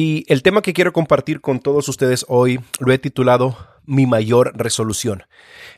Y 0.00 0.24
el 0.28 0.44
tema 0.44 0.62
que 0.62 0.74
quiero 0.74 0.92
compartir 0.92 1.40
con 1.40 1.58
todos 1.58 1.88
ustedes 1.88 2.24
hoy 2.28 2.60
lo 2.78 2.92
he 2.92 2.98
titulado 2.98 3.56
Mi 3.88 4.04
mayor 4.04 4.52
resolución. 4.54 5.24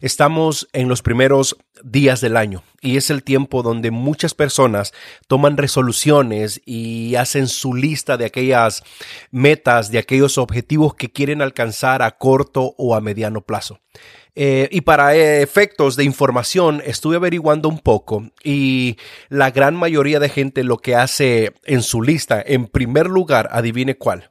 Estamos 0.01 0.69
en 0.73 0.89
los 0.89 1.01
primeros 1.01 1.57
días 1.85 2.21
del 2.21 2.37
año 2.37 2.65
y 2.81 2.97
es 2.97 3.09
el 3.09 3.23
tiempo 3.23 3.63
donde 3.63 3.93
muchas 3.93 4.35
personas 4.35 4.93
toman 5.29 5.57
resoluciones 5.57 6.61
y 6.67 7.15
hacen 7.15 7.47
su 7.47 7.73
lista 7.73 8.17
de 8.17 8.25
aquellas 8.25 8.83
metas, 9.31 9.93
de 9.93 9.99
aquellos 9.99 10.39
objetivos 10.39 10.95
que 10.95 11.13
quieren 11.13 11.41
alcanzar 11.41 12.03
a 12.03 12.19
corto 12.19 12.75
o 12.79 12.97
a 12.97 13.01
mediano 13.01 13.43
plazo. 13.43 13.79
Eh, 14.35 14.69
y 14.73 14.81
para 14.81 15.15
efectos 15.15 15.95
de 15.95 16.03
información 16.03 16.83
estuve 16.85 17.15
averiguando 17.15 17.69
un 17.69 17.79
poco 17.79 18.31
y 18.43 18.97
la 19.29 19.53
gran 19.53 19.77
mayoría 19.77 20.19
de 20.19 20.29
gente 20.29 20.65
lo 20.65 20.79
que 20.79 20.97
hace 20.97 21.53
en 21.65 21.83
su 21.83 22.03
lista, 22.03 22.43
en 22.45 22.67
primer 22.67 23.07
lugar, 23.07 23.49
adivine 23.53 23.97
cuál. 23.97 24.31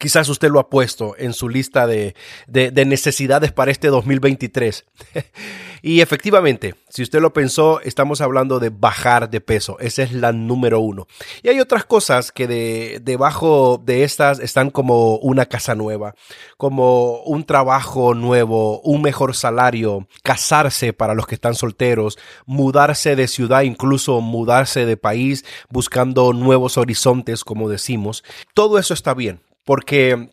Quizás 0.00 0.30
usted 0.30 0.50
lo 0.50 0.60
ha 0.60 0.70
puesto 0.70 1.14
en 1.18 1.34
su 1.34 1.50
lista 1.50 1.86
de, 1.86 2.14
de, 2.46 2.84
necesidades 2.86 3.52
para 3.52 3.70
este 3.70 3.88
2023. 3.88 4.86
y 5.82 6.00
efectivamente, 6.00 6.74
si 6.88 7.02
usted 7.02 7.20
lo 7.20 7.34
pensó, 7.34 7.82
estamos 7.82 8.22
hablando 8.22 8.60
de 8.60 8.70
bajar 8.70 9.28
de 9.28 9.42
peso. 9.42 9.78
Esa 9.78 10.02
es 10.02 10.14
la 10.14 10.32
número 10.32 10.80
uno. 10.80 11.06
Y 11.42 11.50
hay 11.50 11.60
otras 11.60 11.84
cosas 11.84 12.32
que 12.32 12.46
de, 12.46 13.00
debajo 13.02 13.76
de 13.84 14.02
estas 14.04 14.38
están 14.38 14.70
como 14.70 15.16
una 15.16 15.44
casa 15.44 15.74
nueva, 15.74 16.14
como 16.56 17.20
un 17.24 17.44
trabajo 17.44 18.14
nuevo, 18.14 18.80
un 18.80 19.02
mejor 19.02 19.36
salario, 19.36 20.08
casarse 20.22 20.94
para 20.94 21.12
los 21.12 21.26
que 21.26 21.34
están 21.34 21.54
solteros, 21.54 22.16
mudarse 22.46 23.16
de 23.16 23.28
ciudad, 23.28 23.64
incluso 23.64 24.22
mudarse 24.22 24.86
de 24.86 24.96
país, 24.96 25.44
buscando 25.68 26.32
nuevos 26.32 26.78
horizontes, 26.78 27.44
como 27.44 27.68
decimos. 27.68 28.24
Todo 28.54 28.78
eso 28.78 28.94
está 28.94 29.12
bien 29.12 29.42
porque 29.64 30.30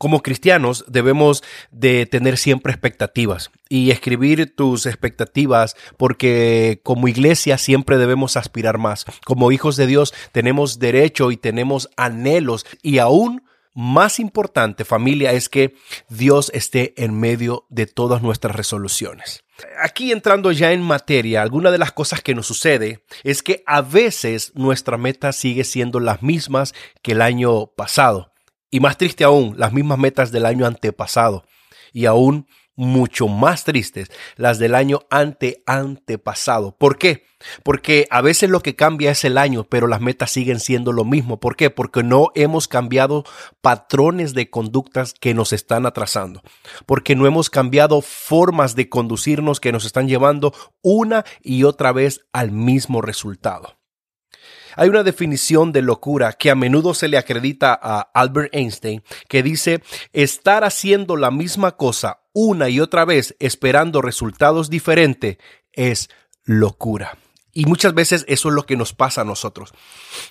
como 0.00 0.22
cristianos 0.22 0.86
debemos 0.88 1.44
de 1.70 2.06
tener 2.06 2.38
siempre 2.38 2.72
expectativas 2.72 3.50
y 3.68 3.90
escribir 3.90 4.56
tus 4.56 4.86
expectativas 4.86 5.76
porque 5.98 6.80
como 6.82 7.06
iglesia 7.06 7.58
siempre 7.58 7.98
debemos 7.98 8.38
aspirar 8.38 8.78
más. 8.78 9.04
Como 9.26 9.52
hijos 9.52 9.76
de 9.76 9.86
Dios 9.86 10.14
tenemos 10.32 10.78
derecho 10.78 11.30
y 11.30 11.36
tenemos 11.36 11.90
anhelos 11.98 12.64
y 12.80 12.96
aún 12.96 13.42
más 13.74 14.18
importante 14.20 14.86
familia 14.86 15.32
es 15.32 15.50
que 15.50 15.74
Dios 16.08 16.50
esté 16.54 16.94
en 16.96 17.20
medio 17.20 17.66
de 17.68 17.86
todas 17.86 18.22
nuestras 18.22 18.56
resoluciones. 18.56 19.44
Aquí 19.82 20.12
entrando 20.12 20.50
ya 20.50 20.72
en 20.72 20.80
materia, 20.80 21.42
alguna 21.42 21.70
de 21.70 21.76
las 21.78 21.92
cosas 21.92 22.22
que 22.22 22.34
nos 22.34 22.46
sucede 22.46 23.04
es 23.22 23.42
que 23.42 23.62
a 23.66 23.82
veces 23.82 24.52
nuestra 24.54 24.96
meta 24.96 25.32
sigue 25.32 25.64
siendo 25.64 26.00
las 26.00 26.22
mismas 26.22 26.74
que 27.02 27.12
el 27.12 27.20
año 27.20 27.66
pasado. 27.66 28.29
Y 28.70 28.80
más 28.80 28.96
triste 28.96 29.24
aún, 29.24 29.54
las 29.56 29.72
mismas 29.72 29.98
metas 29.98 30.30
del 30.30 30.46
año 30.46 30.66
antepasado. 30.66 31.44
Y 31.92 32.06
aún 32.06 32.46
mucho 32.80 33.28
más 33.28 33.64
tristes, 33.64 34.10
las 34.36 34.58
del 34.58 34.74
año 34.74 35.00
ante 35.10 35.62
antepasado. 35.66 36.76
¿Por 36.78 36.96
qué? 36.96 37.26
Porque 37.62 38.06
a 38.10 38.22
veces 38.22 38.48
lo 38.48 38.60
que 38.60 38.74
cambia 38.74 39.10
es 39.10 39.24
el 39.24 39.36
año, 39.36 39.64
pero 39.64 39.86
las 39.86 40.00
metas 40.00 40.30
siguen 40.30 40.60
siendo 40.60 40.92
lo 40.92 41.04
mismo. 41.04 41.40
¿Por 41.40 41.56
qué? 41.56 41.68
Porque 41.68 42.02
no 42.02 42.28
hemos 42.34 42.68
cambiado 42.68 43.24
patrones 43.60 44.32
de 44.32 44.48
conductas 44.48 45.12
que 45.12 45.34
nos 45.34 45.52
están 45.52 45.84
atrasando. 45.84 46.42
Porque 46.86 47.16
no 47.16 47.26
hemos 47.26 47.50
cambiado 47.50 48.00
formas 48.00 48.74
de 48.76 48.88
conducirnos 48.88 49.60
que 49.60 49.72
nos 49.72 49.84
están 49.84 50.08
llevando 50.08 50.54
una 50.80 51.24
y 51.42 51.64
otra 51.64 51.92
vez 51.92 52.20
al 52.32 52.50
mismo 52.50 53.02
resultado. 53.02 53.79
Hay 54.76 54.88
una 54.88 55.02
definición 55.02 55.72
de 55.72 55.82
locura 55.82 56.32
que 56.32 56.50
a 56.50 56.54
menudo 56.54 56.94
se 56.94 57.08
le 57.08 57.18
acredita 57.18 57.78
a 57.80 58.00
Albert 58.14 58.54
Einstein 58.54 59.02
que 59.28 59.42
dice 59.42 59.82
estar 60.12 60.64
haciendo 60.64 61.16
la 61.16 61.30
misma 61.30 61.76
cosa 61.76 62.20
una 62.32 62.68
y 62.68 62.80
otra 62.80 63.04
vez 63.04 63.36
esperando 63.40 64.02
resultados 64.02 64.70
diferentes 64.70 65.38
es 65.72 66.08
locura. 66.44 67.18
Y 67.52 67.66
muchas 67.66 67.94
veces 67.94 68.24
eso 68.28 68.48
es 68.48 68.54
lo 68.54 68.64
que 68.64 68.76
nos 68.76 68.92
pasa 68.92 69.22
a 69.22 69.24
nosotros. 69.24 69.72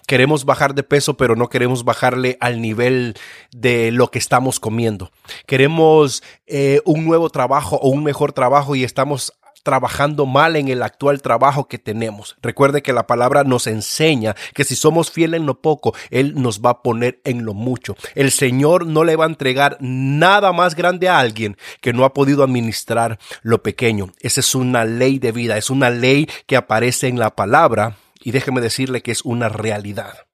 Queremos 0.08 0.46
bajar 0.46 0.74
de 0.74 0.84
peso, 0.84 1.18
pero 1.18 1.36
no 1.36 1.50
queremos 1.50 1.84
bajarle 1.84 2.38
al 2.40 2.62
nivel 2.62 3.16
de 3.52 3.92
lo 3.92 4.10
que 4.10 4.20
estamos 4.20 4.60
comiendo. 4.60 5.12
Queremos 5.46 6.24
eh, 6.48 6.82
un 6.86 7.06
nuevo 7.06 7.30
trabajo 7.30 7.76
o 7.76 7.90
un 7.90 8.06
mejor 8.06 8.32
trabajo 8.32 8.74
y 8.76 8.86
estamos 8.86 9.34
trabajando 9.64 10.26
mal 10.26 10.56
en 10.56 10.68
el 10.68 10.84
actual 10.84 11.22
trabajo 11.22 11.68
que 11.68 11.78
tenemos. 11.78 12.38
Recuerde 12.42 12.82
que 12.82 12.94
la 12.94 13.08
palabra 13.08 13.44
nos 13.44 13.68
enseña 13.68 14.36
que 14.54 14.64
si 14.64 14.76
somos 14.76 15.12
fieles 15.12 15.40
en 15.40 15.46
lo 15.46 15.62
poco, 15.62 15.94
Él 16.10 16.34
nos 16.36 16.62
va 16.62 16.72
a 16.72 16.82
poner 16.82 17.22
en 17.24 17.46
lo 17.46 17.54
mucho. 17.54 17.96
El 18.16 18.32
Señor 18.32 18.86
no 18.86 19.04
le 19.04 19.16
va 19.16 19.26
a 19.26 19.30
entregar 19.30 19.78
nada 19.80 20.52
más 20.52 20.76
grande 20.76 21.10
a 21.10 21.20
alguien 21.20 21.58
que 21.82 21.94
no 21.94 22.06
ha 22.06 22.14
podido 22.14 22.44
administrar 22.44 23.20
lo 23.42 23.64
pequeño. 23.64 24.12
Esa 24.20 24.40
es 24.40 24.56
una 24.56 24.86
ley 24.86 25.20
de 25.20 25.32
vida, 25.32 25.58
es 25.58 25.70
una 25.70 25.90
ley 25.90 26.30
que 26.46 26.56
aparece 26.58 27.08
en 27.08 27.20
la 27.20 27.36
palabra 27.36 27.98
y 28.22 28.32
déjeme 28.32 28.62
decirle 28.62 29.02
que 29.02 29.12
es 29.12 29.24
una 29.24 29.50
realidad. 29.50 30.28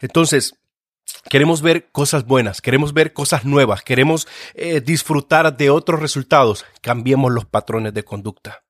Entonces, 0.00 0.54
Queremos 1.28 1.60
ver 1.60 1.90
cosas 1.92 2.24
buenas, 2.24 2.62
queremos 2.62 2.94
ver 2.94 3.12
cosas 3.12 3.44
nuevas, 3.44 3.82
queremos 3.82 4.26
eh, 4.54 4.80
disfrutar 4.80 5.56
de 5.56 5.68
otros 5.68 6.00
resultados. 6.00 6.64
Cambiemos 6.80 7.32
los 7.32 7.44
patrones 7.44 7.92
de 7.92 8.02
conducta. 8.02 8.62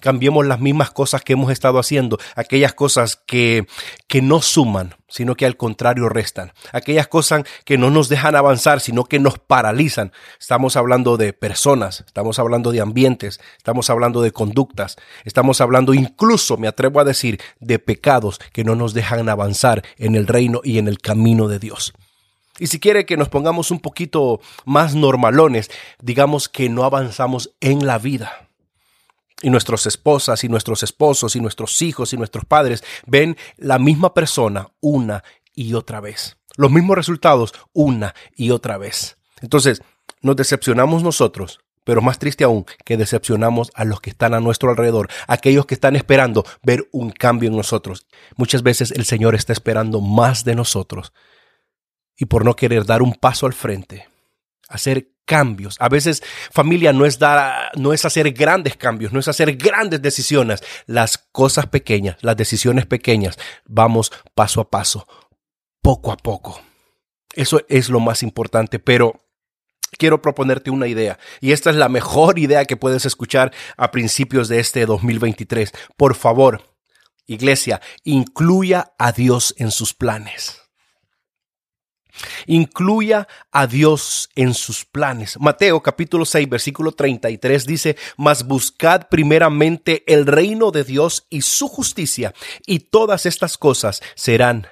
Cambiemos 0.00 0.46
las 0.46 0.58
mismas 0.58 0.90
cosas 0.90 1.22
que 1.22 1.34
hemos 1.34 1.52
estado 1.52 1.78
haciendo, 1.78 2.18
aquellas 2.34 2.74
cosas 2.74 3.16
que, 3.16 3.66
que 4.08 4.22
no 4.22 4.40
suman, 4.42 4.94
sino 5.08 5.36
que 5.36 5.46
al 5.46 5.56
contrario 5.56 6.08
restan, 6.08 6.52
aquellas 6.72 7.06
cosas 7.06 7.44
que 7.64 7.78
no 7.78 7.90
nos 7.90 8.08
dejan 8.08 8.34
avanzar, 8.34 8.80
sino 8.80 9.04
que 9.04 9.20
nos 9.20 9.38
paralizan. 9.38 10.12
Estamos 10.40 10.76
hablando 10.76 11.16
de 11.16 11.32
personas, 11.32 12.02
estamos 12.06 12.38
hablando 12.38 12.72
de 12.72 12.80
ambientes, 12.80 13.38
estamos 13.58 13.90
hablando 13.90 14.22
de 14.22 14.32
conductas, 14.32 14.96
estamos 15.24 15.60
hablando 15.60 15.94
incluso, 15.94 16.56
me 16.56 16.68
atrevo 16.68 16.98
a 16.98 17.04
decir, 17.04 17.40
de 17.60 17.78
pecados 17.78 18.40
que 18.52 18.64
no 18.64 18.74
nos 18.74 18.94
dejan 18.94 19.28
avanzar 19.28 19.84
en 19.98 20.14
el 20.16 20.26
reino 20.26 20.62
y 20.64 20.78
en 20.78 20.88
el 20.88 20.98
camino 20.98 21.46
de 21.46 21.58
Dios. 21.58 21.92
Y 22.58 22.68
si 22.68 22.80
quiere 22.80 23.06
que 23.06 23.16
nos 23.16 23.28
pongamos 23.28 23.70
un 23.70 23.80
poquito 23.80 24.40
más 24.64 24.94
normalones, 24.94 25.70
digamos 26.00 26.48
que 26.48 26.68
no 26.68 26.84
avanzamos 26.84 27.54
en 27.60 27.86
la 27.86 27.98
vida 27.98 28.46
y 29.42 29.50
nuestras 29.50 29.86
esposas 29.86 30.44
y 30.44 30.48
nuestros 30.48 30.82
esposos 30.82 31.36
y 31.36 31.40
nuestros 31.40 31.82
hijos 31.82 32.12
y 32.12 32.16
nuestros 32.16 32.44
padres 32.44 32.82
ven 33.06 33.36
la 33.56 33.78
misma 33.78 34.14
persona 34.14 34.68
una 34.80 35.24
y 35.54 35.74
otra 35.74 36.00
vez. 36.00 36.38
Los 36.56 36.70
mismos 36.70 36.96
resultados 36.96 37.52
una 37.72 38.14
y 38.34 38.50
otra 38.50 38.78
vez. 38.78 39.18
Entonces, 39.42 39.82
nos 40.22 40.36
decepcionamos 40.36 41.02
nosotros, 41.02 41.60
pero 41.84 42.00
más 42.00 42.18
triste 42.18 42.44
aún 42.44 42.64
que 42.84 42.96
decepcionamos 42.96 43.70
a 43.74 43.84
los 43.84 44.00
que 44.00 44.10
están 44.10 44.32
a 44.32 44.40
nuestro 44.40 44.70
alrededor, 44.70 45.08
aquellos 45.26 45.66
que 45.66 45.74
están 45.74 45.96
esperando 45.96 46.46
ver 46.62 46.88
un 46.92 47.10
cambio 47.10 47.50
en 47.50 47.56
nosotros. 47.56 48.06
Muchas 48.36 48.62
veces 48.62 48.90
el 48.90 49.04
Señor 49.04 49.34
está 49.34 49.52
esperando 49.52 50.00
más 50.00 50.44
de 50.44 50.54
nosotros 50.54 51.12
y 52.16 52.26
por 52.26 52.44
no 52.44 52.54
querer 52.56 52.84
dar 52.84 53.02
un 53.02 53.14
paso 53.14 53.46
al 53.46 53.52
frente, 53.52 54.08
hacer 54.68 55.08
cambios. 55.26 55.76
A 55.80 55.88
veces 55.88 56.22
familia 56.50 56.92
no 56.92 57.04
es 57.04 57.18
dar, 57.18 57.70
no 57.76 57.92
es 57.92 58.04
hacer 58.04 58.32
grandes 58.32 58.76
cambios, 58.76 59.12
no 59.12 59.20
es 59.20 59.28
hacer 59.28 59.56
grandes 59.56 60.00
decisiones. 60.00 60.62
Las 60.86 61.18
cosas 61.18 61.66
pequeñas, 61.66 62.16
las 62.22 62.36
decisiones 62.36 62.86
pequeñas, 62.86 63.36
vamos 63.66 64.12
paso 64.34 64.62
a 64.62 64.70
paso, 64.70 65.06
poco 65.82 66.12
a 66.12 66.16
poco. 66.16 66.60
Eso 67.34 67.60
es 67.68 67.90
lo 67.90 68.00
más 68.00 68.22
importante, 68.22 68.78
pero 68.78 69.26
quiero 69.98 70.22
proponerte 70.22 70.70
una 70.70 70.86
idea 70.86 71.18
y 71.40 71.52
esta 71.52 71.70
es 71.70 71.76
la 71.76 71.88
mejor 71.88 72.38
idea 72.38 72.64
que 72.64 72.76
puedes 72.76 73.04
escuchar 73.04 73.52
a 73.76 73.90
principios 73.90 74.48
de 74.48 74.60
este 74.60 74.86
2023. 74.86 75.72
Por 75.96 76.14
favor, 76.14 76.62
iglesia, 77.26 77.80
incluya 78.04 78.94
a 78.98 79.12
Dios 79.12 79.54
en 79.58 79.70
sus 79.70 79.92
planes. 79.92 80.65
Incluya 82.46 83.28
a 83.50 83.66
Dios 83.66 84.30
en 84.34 84.54
sus 84.54 84.84
planes. 84.84 85.38
Mateo 85.40 85.82
capítulo 85.82 86.24
6 86.24 86.48
versículo 86.48 86.92
33 86.92 87.66
dice, 87.66 87.96
mas 88.16 88.44
buscad 88.46 89.08
primeramente 89.08 90.04
el 90.06 90.26
reino 90.26 90.70
de 90.70 90.84
Dios 90.84 91.26
y 91.30 91.42
su 91.42 91.68
justicia 91.68 92.34
y 92.66 92.80
todas 92.80 93.26
estas 93.26 93.58
cosas 93.58 94.02
serán 94.14 94.66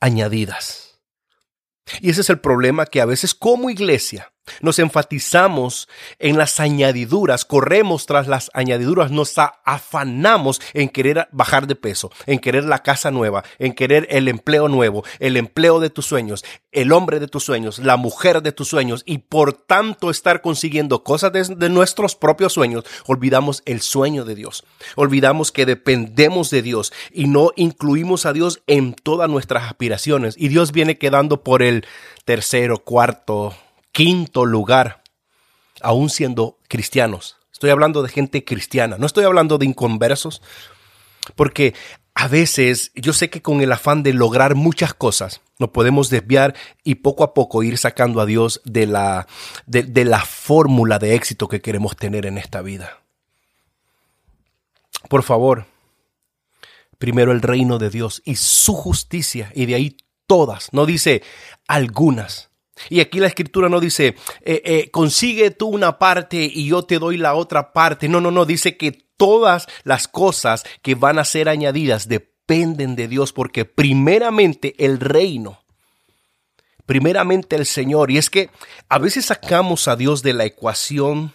añadidas. 0.00 1.00
Y 2.00 2.10
ese 2.10 2.20
es 2.20 2.30
el 2.30 2.40
problema 2.40 2.86
que 2.86 3.00
a 3.00 3.06
veces 3.06 3.34
como 3.34 3.70
iglesia 3.70 4.32
Nos 4.60 4.78
enfatizamos 4.78 5.88
en 6.18 6.38
las 6.38 6.60
añadiduras, 6.60 7.44
corremos 7.44 8.06
tras 8.06 8.28
las 8.28 8.50
añadiduras, 8.54 9.10
nos 9.10 9.34
afanamos 9.64 10.60
en 10.74 10.88
querer 10.88 11.28
bajar 11.32 11.66
de 11.66 11.74
peso, 11.74 12.10
en 12.26 12.38
querer 12.38 12.64
la 12.64 12.82
casa 12.82 13.10
nueva, 13.10 13.44
en 13.58 13.72
querer 13.72 14.06
el 14.10 14.28
empleo 14.28 14.68
nuevo, 14.68 15.04
el 15.18 15.36
empleo 15.36 15.80
de 15.80 15.90
tus 15.90 16.06
sueños, 16.06 16.44
el 16.72 16.92
hombre 16.92 17.20
de 17.20 17.28
tus 17.28 17.44
sueños, 17.44 17.78
la 17.78 17.96
mujer 17.96 18.42
de 18.42 18.52
tus 18.52 18.68
sueños 18.68 19.02
y 19.06 19.18
por 19.18 19.52
tanto 19.52 20.10
estar 20.10 20.42
consiguiendo 20.42 21.02
cosas 21.02 21.32
de, 21.32 21.68
nuestros 21.68 22.16
propios 22.16 22.52
sueños, 22.52 22.84
olvidamos 23.06 23.62
el 23.64 23.80
sueño 23.80 24.24
de 24.24 24.34
Dios, 24.34 24.64
olvidamos 24.96 25.52
que 25.52 25.66
dependemos 25.66 26.50
de 26.50 26.62
Dios 26.62 26.92
y 27.12 27.26
no 27.26 27.52
incluimos 27.56 28.26
a 28.26 28.32
Dios 28.32 28.62
en 28.66 28.94
todas 28.94 29.28
nuestras 29.28 29.64
aspiraciones. 29.64 30.34
Y 30.38 30.48
Dios 30.48 30.72
viene 30.72 30.98
quedando 30.98 31.42
por 31.42 31.62
el 31.62 31.86
tercero, 32.24 32.78
cuarto, 32.78 33.54
quinto 33.98 34.46
lugar, 34.46 35.02
aún 35.82 36.08
siendo 36.08 36.60
cristianos. 36.68 37.36
Estoy 37.52 37.70
hablando 37.70 38.04
de 38.04 38.08
gente 38.08 38.44
cristiana, 38.44 38.96
no 38.96 39.06
estoy 39.06 39.24
hablando 39.24 39.58
de 39.58 39.66
inconversos, 39.66 40.40
porque 41.34 41.74
a 42.14 42.28
veces 42.28 42.92
yo 42.94 43.12
sé 43.12 43.28
que 43.28 43.42
con 43.42 43.60
el 43.60 43.72
afán 43.72 44.04
de 44.04 44.12
lograr 44.12 44.54
muchas 44.54 44.94
cosas 44.94 45.40
nos 45.58 45.70
podemos 45.70 46.10
desviar 46.10 46.54
y 46.84 46.94
poco 46.94 47.24
a 47.24 47.34
poco 47.34 47.64
ir 47.64 47.76
sacando 47.76 48.20
a 48.20 48.26
Dios 48.26 48.60
de 48.64 48.86
la, 48.86 49.26
de, 49.66 49.82
de 49.82 50.04
la 50.04 50.20
fórmula 50.20 51.00
de 51.00 51.16
éxito 51.16 51.48
que 51.48 51.60
queremos 51.60 51.96
tener 51.96 52.24
en 52.24 52.38
esta 52.38 52.62
vida. 52.62 53.02
Por 55.08 55.24
favor, 55.24 55.66
primero 56.98 57.32
el 57.32 57.42
reino 57.42 57.80
de 57.80 57.90
Dios 57.90 58.22
y 58.24 58.36
su 58.36 58.74
justicia 58.74 59.50
y 59.56 59.66
de 59.66 59.74
ahí 59.74 59.96
todas, 60.28 60.72
no 60.72 60.86
dice 60.86 61.24
algunas. 61.66 62.48
Y 62.88 63.00
aquí 63.00 63.18
la 63.20 63.26
escritura 63.26 63.68
no 63.68 63.80
dice, 63.80 64.16
eh, 64.42 64.62
eh, 64.64 64.90
consigue 64.90 65.50
tú 65.50 65.68
una 65.68 65.98
parte 65.98 66.38
y 66.52 66.66
yo 66.68 66.84
te 66.84 66.98
doy 66.98 67.16
la 67.16 67.34
otra 67.34 67.72
parte. 67.72 68.08
No, 68.08 68.20
no, 68.20 68.30
no, 68.30 68.44
dice 68.44 68.76
que 68.76 68.92
todas 69.16 69.66
las 69.84 70.08
cosas 70.08 70.64
que 70.82 70.94
van 70.94 71.18
a 71.18 71.24
ser 71.24 71.48
añadidas 71.48 72.08
dependen 72.08 72.96
de 72.96 73.08
Dios 73.08 73.32
porque 73.32 73.64
primeramente 73.64 74.74
el 74.78 75.00
reino, 75.00 75.60
primeramente 76.86 77.56
el 77.56 77.66
Señor. 77.66 78.10
Y 78.10 78.18
es 78.18 78.30
que 78.30 78.50
a 78.88 78.98
veces 78.98 79.26
sacamos 79.26 79.88
a 79.88 79.96
Dios 79.96 80.22
de 80.22 80.32
la 80.32 80.44
ecuación, 80.44 81.34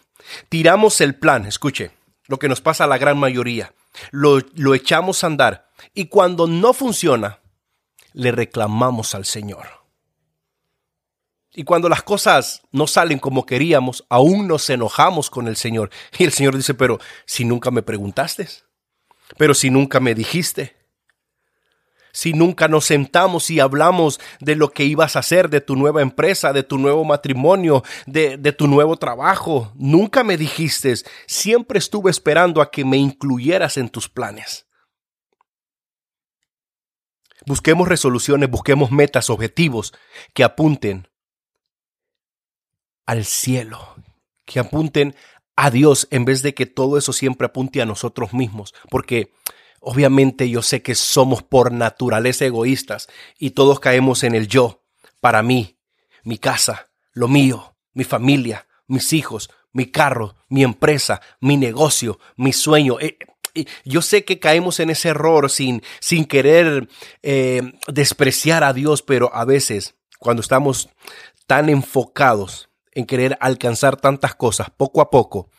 tiramos 0.50 1.01
el 1.01 1.16
plan, 1.16 1.46
escuche, 1.46 1.92
lo 2.28 2.39
que 2.39 2.50
nos 2.50 2.62
pasa 2.62 2.86
a 2.86 2.88
la 2.88 2.98
gran 2.98 3.18
mayoría, 3.18 3.74
lo, 4.12 4.39
lo 4.56 4.74
echamos 4.74 5.24
a 5.24 5.28
andar 5.28 5.69
y 5.94 6.06
cuando 6.06 6.48
no 6.48 6.74
funciona, 6.74 7.39
le 8.13 8.31
reclamamos 8.31 9.16
al 9.16 9.25
Señor. 9.25 9.83
Y 11.56 11.64
cuando 11.64 11.88
las 11.88 12.02
cosas 12.02 12.62
no 12.72 12.88
salen 12.88 13.20
como 13.20 13.46
queríamos, 13.46 14.06
aún 14.10 14.48
nos 14.48 14.70
enojamos 14.70 15.30
con 15.30 15.48
el 15.48 15.56
Señor. 15.56 15.92
Y 16.18 16.24
el 16.24 16.32
Señor 16.32 16.56
dice, 16.56 16.74
pero 16.74 17.00
si 17.26 17.46
nunca 17.46 17.70
me 17.70 17.84
preguntaste, 17.84 18.48
pero 19.38 19.54
si 19.54 19.70
nunca 19.70 20.00
me 20.00 20.16
dijiste, 20.16 20.76
si 22.12 22.34
nunca 22.34 22.68
nos 22.68 22.86
sentamos 22.86 23.50
y 23.50 23.60
hablamos 23.60 24.20
de 24.40 24.56
lo 24.56 24.72
que 24.72 24.84
ibas 24.84 25.16
a 25.16 25.20
hacer, 25.20 25.50
de 25.50 25.62
tu 25.62 25.76
nueva 25.76 26.02
empresa, 26.02 26.54
de 26.54 26.62
tu 26.64 26.78
nuevo 26.78 27.04
matrimonio, 27.04 27.84
de, 28.06 28.38
tu 28.52 28.68
nuevo 28.68 28.98
trabajo, 28.98 29.72
nunca 29.76 30.24
me 30.24 30.38
dijiste, 30.38 30.94
siempre 31.26 31.80
estuve 31.80 32.12
esperando 32.12 32.62
a 32.62 32.70
que 32.70 32.86
me 32.86 32.98
incluyeras 32.98 33.78
en 33.78 33.90
tus 33.90 34.10
planes. 34.10 34.68
Busquemos 37.48 37.88
resoluciones, 37.88 38.50
busquemos 38.50 38.92
metas, 38.92 39.32
objetivos 39.32 39.92
que 40.34 40.44
apunten 40.44 41.08
al 43.06 43.26
cielo, 43.26 43.96
que 44.46 44.60
apunten 44.60 45.16
a 45.56 45.70
Dios 45.70 46.08
en 46.12 46.26
vez 46.26 46.42
de 46.42 46.54
que 46.54 46.66
todo 46.66 46.98
eso 46.98 47.14
siempre 47.14 47.48
apunte 47.48 47.82
a 47.82 47.86
nosotros 47.86 48.34
mismos, 48.34 48.74
porque 48.90 49.34
obviamente 49.80 50.50
yo 50.50 50.62
sé 50.62 50.82
que 50.82 50.96
somos 50.96 51.44
por 51.44 51.72
naturaleza 51.72 52.46
egoístas 52.46 53.08
y 53.38 53.52
todos 53.52 53.80
caemos 53.80 54.24
en 54.24 54.36
el 54.36 54.48
yo, 54.48 54.84
para 55.20 55.44
mí, 55.44 55.78
mi 56.24 56.38
casa, 56.38 56.90
lo 57.14 57.28
mío, 57.28 57.76
mi 57.94 58.04
familia, 58.04 58.68
mis 58.88 59.14
hijos, 59.14 59.50
mi 59.72 59.88
carro, 59.88 60.36
mi 60.50 60.64
empresa, 60.64 61.22
mi 61.40 61.58
negocio, 61.58 62.20
mi 62.36 62.54
sueño. 62.54 63.00
Eh, 63.00 63.18
yo 63.86 64.02
sé 64.02 64.26
que 64.26 64.40
caemos 64.40 64.80
en 64.80 64.90
ese 64.90 65.10
error 65.10 65.50
sin, 65.50 65.84
sin 66.00 66.26
querer 66.26 66.88
eh, 67.22 67.62
despreciar 67.88 68.64
a 68.64 68.74
Dios, 68.74 69.02
pero 69.02 69.34
a 69.34 69.46
veces 69.46 69.96
cuando 70.20 70.42
estamos 70.42 70.90
tan 71.46 71.70
enfocados 71.70 72.70
en 72.94 73.06
querer 73.06 73.38
alcanzar 73.42 73.98
tantas 73.98 74.36
cosas 74.36 74.69
poco 74.69 75.01
a 75.01 75.10
poco, 75.10 75.50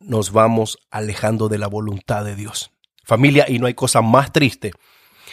nos 0.00 0.32
vamos 0.32 0.78
alejando 0.90 1.48
de 1.48 1.58
la 1.58 1.66
voluntad 1.66 2.24
de 2.24 2.36
Dios. 2.36 2.70
Familia, 3.04 3.46
y 3.48 3.58
no 3.58 3.66
hay 3.66 3.74
cosa 3.74 4.02
más 4.02 4.32
triste 4.32 4.72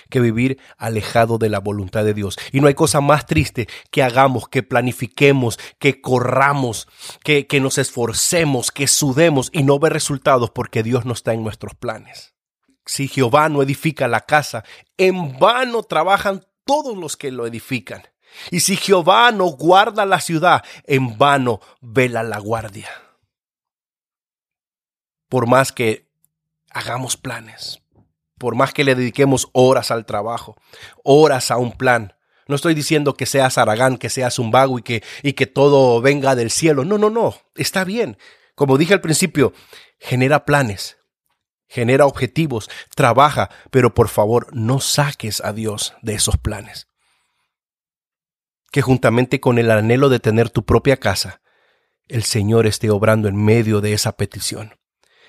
que 0.09 0.19
vivir 0.19 0.59
alejado 0.77 1.37
de 1.37 1.49
la 1.49 1.59
voluntad 1.59 2.03
de 2.03 2.13
Dios. 2.13 2.37
Y 2.51 2.59
no 2.59 2.67
hay 2.67 2.73
cosa 2.73 3.01
más 3.01 3.25
triste 3.25 3.67
que 3.91 4.03
hagamos, 4.03 4.47
que 4.47 4.63
planifiquemos, 4.63 5.59
que 5.79 6.01
corramos, 6.01 6.88
que, 7.23 7.47
que 7.47 7.59
nos 7.59 7.77
esforcemos, 7.77 8.71
que 8.71 8.88
sudemos 8.88 9.49
y 9.51 9.63
no 9.63 9.79
ver 9.79 9.93
resultados 9.93 10.51
porque 10.51 10.83
Dios 10.83 11.05
no 11.05 11.13
está 11.13 11.33
en 11.33 11.43
nuestros 11.43 11.75
planes. 11.75 12.33
Si 12.85 13.07
Jehová 13.07 13.49
no 13.49 13.63
edifica 13.63 14.07
la 14.07 14.21
casa, 14.21 14.63
en 14.97 15.39
vano 15.39 15.83
trabajan 15.83 16.45
todos 16.65 16.95
los 16.97 17.17
que 17.17 17.31
lo 17.31 17.47
edifican. 17.47 18.03
Y 18.51 18.59
si 18.61 18.75
Jehová 18.75 19.31
no 19.31 19.45
guarda 19.45 20.05
la 20.05 20.19
ciudad, 20.19 20.63
en 20.85 21.17
vano 21.17 21.61
vela 21.81 22.23
la 22.23 22.39
guardia. 22.39 22.89
Por 25.29 25.47
más 25.47 25.71
que 25.71 26.07
hagamos 26.69 27.17
planes, 27.17 27.81
por 28.37 28.55
más 28.55 28.73
que 28.73 28.83
le 28.83 28.95
dediquemos 28.95 29.49
horas 29.53 29.91
al 29.91 30.05
trabajo, 30.05 30.55
horas 31.03 31.51
a 31.51 31.57
un 31.57 31.71
plan, 31.71 32.15
no 32.47 32.55
estoy 32.55 32.75
diciendo 32.75 33.15
que 33.15 33.25
seas 33.25 33.57
aragán, 33.57 33.97
que 33.97 34.09
seas 34.09 34.38
un 34.38 34.51
vago 34.51 34.77
y 34.77 34.83
que, 34.83 35.03
y 35.23 35.33
que 35.33 35.47
todo 35.47 35.99
venga 36.01 36.35
del 36.35 36.51
cielo. 36.51 36.85
No, 36.85 36.99
no, 36.99 37.09
no. 37.09 37.35
Está 37.55 37.83
bien. 37.83 38.17
Como 38.53 38.77
dije 38.77 38.93
al 38.93 39.01
principio, 39.01 39.51
genera 39.99 40.45
planes, 40.45 40.97
genera 41.67 42.05
objetivos, 42.05 42.69
trabaja, 42.95 43.49
pero 43.71 43.95
por 43.95 44.09
favor 44.09 44.47
no 44.51 44.79
saques 44.79 45.43
a 45.43 45.53
Dios 45.53 45.95
de 46.03 46.13
esos 46.13 46.38
planes 46.38 46.88
que 48.75 48.81
juntamente 48.81 49.39
con 49.39 49.57
el 49.57 49.72
anhelo 49.72 50.10
de 50.10 50.19
tener 50.19 50.50
tu 50.50 50.66
propia 50.66 50.98
casa, 50.98 51.39
el 52.10 52.24
Señor 52.24 52.68
esté 52.68 52.89
obrando 52.89 53.30
en 53.30 53.38
medio 53.38 53.80
de 53.80 53.94
esa 53.94 54.18
petición. 54.18 54.75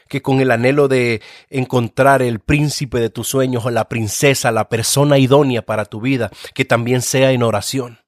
Que 0.08 0.20
con 0.20 0.40
el 0.40 0.50
anhelo 0.50 0.88
de 0.88 1.22
encontrar 1.48 2.22
el 2.22 2.40
príncipe 2.40 2.98
de 2.98 3.08
tus 3.08 3.28
sueños 3.28 3.64
o 3.64 3.70
la 3.70 3.88
princesa, 3.88 4.50
la 4.50 4.68
persona 4.68 5.18
idónea 5.18 5.62
para 5.62 5.84
tu 5.84 6.00
vida, 6.00 6.32
que 6.54 6.64
también 6.64 7.02
sea 7.02 7.30
en 7.30 7.44
oración 7.44 8.00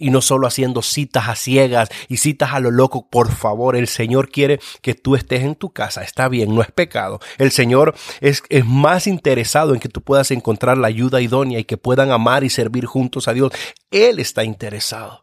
y 0.00 0.10
no 0.10 0.22
solo 0.22 0.46
haciendo 0.46 0.82
citas 0.82 1.28
a 1.28 1.36
ciegas 1.36 1.90
y 2.08 2.16
citas 2.16 2.54
a 2.54 2.58
lo 2.58 2.70
loco. 2.70 3.08
Por 3.08 3.30
favor, 3.30 3.76
el 3.76 3.86
Señor 3.86 4.30
quiere 4.30 4.58
que 4.80 4.94
tú 4.94 5.14
estés 5.14 5.42
en 5.42 5.54
tu 5.54 5.70
casa. 5.72 6.02
Está 6.02 6.28
bien, 6.28 6.54
no 6.54 6.62
es 6.62 6.72
pecado. 6.72 7.20
El 7.38 7.52
Señor 7.52 7.94
es, 8.20 8.42
es 8.48 8.64
más 8.64 9.06
interesado 9.06 9.74
en 9.74 9.80
que 9.80 9.90
tú 9.90 10.00
puedas 10.00 10.30
encontrar 10.30 10.78
la 10.78 10.88
ayuda 10.88 11.20
idónea 11.20 11.58
y 11.58 11.64
que 11.64 11.76
puedan 11.76 12.10
amar 12.10 12.42
y 12.42 12.50
servir 12.50 12.86
juntos 12.86 13.28
a 13.28 13.34
Dios. 13.34 13.52
Él 13.90 14.18
está 14.18 14.42
interesado, 14.42 15.22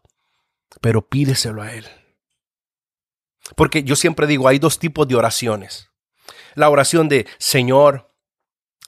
pero 0.80 1.08
pídeselo 1.08 1.62
a 1.62 1.74
Él. 1.74 1.84
Porque 3.56 3.82
yo 3.82 3.96
siempre 3.96 4.28
digo, 4.28 4.46
hay 4.46 4.60
dos 4.60 4.78
tipos 4.78 5.08
de 5.08 5.16
oraciones. 5.16 5.90
La 6.54 6.70
oración 6.70 7.08
de 7.08 7.26
Señor, 7.38 8.07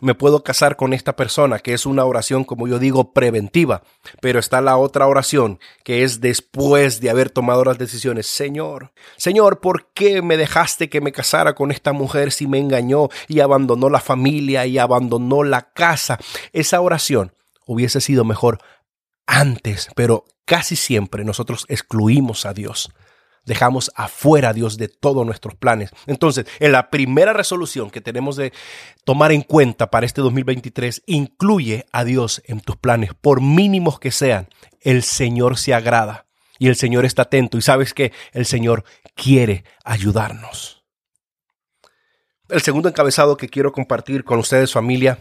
me 0.00 0.14
puedo 0.14 0.42
casar 0.42 0.76
con 0.76 0.92
esta 0.92 1.16
persona, 1.16 1.58
que 1.58 1.74
es 1.74 1.86
una 1.86 2.04
oración, 2.04 2.44
como 2.44 2.66
yo 2.68 2.78
digo, 2.78 3.12
preventiva. 3.12 3.82
Pero 4.20 4.38
está 4.38 4.60
la 4.60 4.76
otra 4.76 5.06
oración, 5.06 5.58
que 5.84 6.02
es 6.02 6.20
después 6.20 7.00
de 7.00 7.10
haber 7.10 7.30
tomado 7.30 7.64
las 7.64 7.78
decisiones. 7.78 8.26
Señor, 8.26 8.92
Señor, 9.16 9.60
¿por 9.60 9.92
qué 9.92 10.22
me 10.22 10.36
dejaste 10.36 10.88
que 10.88 11.00
me 11.00 11.12
casara 11.12 11.54
con 11.54 11.70
esta 11.70 11.92
mujer 11.92 12.32
si 12.32 12.46
me 12.46 12.58
engañó 12.58 13.08
y 13.28 13.40
abandonó 13.40 13.90
la 13.90 14.00
familia 14.00 14.66
y 14.66 14.78
abandonó 14.78 15.42
la 15.42 15.72
casa? 15.72 16.18
Esa 16.52 16.80
oración 16.80 17.34
hubiese 17.66 18.00
sido 18.00 18.24
mejor 18.24 18.58
antes, 19.26 19.88
pero 19.94 20.24
casi 20.44 20.76
siempre 20.76 21.24
nosotros 21.24 21.64
excluimos 21.68 22.46
a 22.46 22.52
Dios 22.52 22.90
dejamos 23.50 23.90
afuera 23.96 24.50
a 24.50 24.52
Dios 24.52 24.76
de 24.76 24.86
todos 24.86 25.26
nuestros 25.26 25.56
planes. 25.56 25.90
Entonces, 26.06 26.46
en 26.60 26.70
la 26.70 26.88
primera 26.88 27.32
resolución 27.32 27.90
que 27.90 28.00
tenemos 28.00 28.36
de 28.36 28.52
tomar 29.02 29.32
en 29.32 29.42
cuenta 29.42 29.90
para 29.90 30.06
este 30.06 30.20
2023, 30.20 31.02
incluye 31.06 31.84
a 31.90 32.04
Dios 32.04 32.42
en 32.44 32.60
tus 32.60 32.76
planes, 32.76 33.10
por 33.20 33.40
mínimos 33.40 33.98
que 33.98 34.12
sean. 34.12 34.48
El 34.80 35.02
Señor 35.02 35.58
se 35.58 35.74
agrada 35.74 36.26
y 36.60 36.68
el 36.68 36.76
Señor 36.76 37.04
está 37.04 37.22
atento 37.22 37.58
y 37.58 37.62
sabes 37.62 37.92
que 37.92 38.12
el 38.30 38.46
Señor 38.46 38.84
quiere 39.16 39.64
ayudarnos. 39.84 40.84
El 42.48 42.62
segundo 42.62 42.88
encabezado 42.88 43.36
que 43.36 43.48
quiero 43.48 43.72
compartir 43.72 44.22
con 44.22 44.38
ustedes 44.38 44.72
familia 44.72 45.18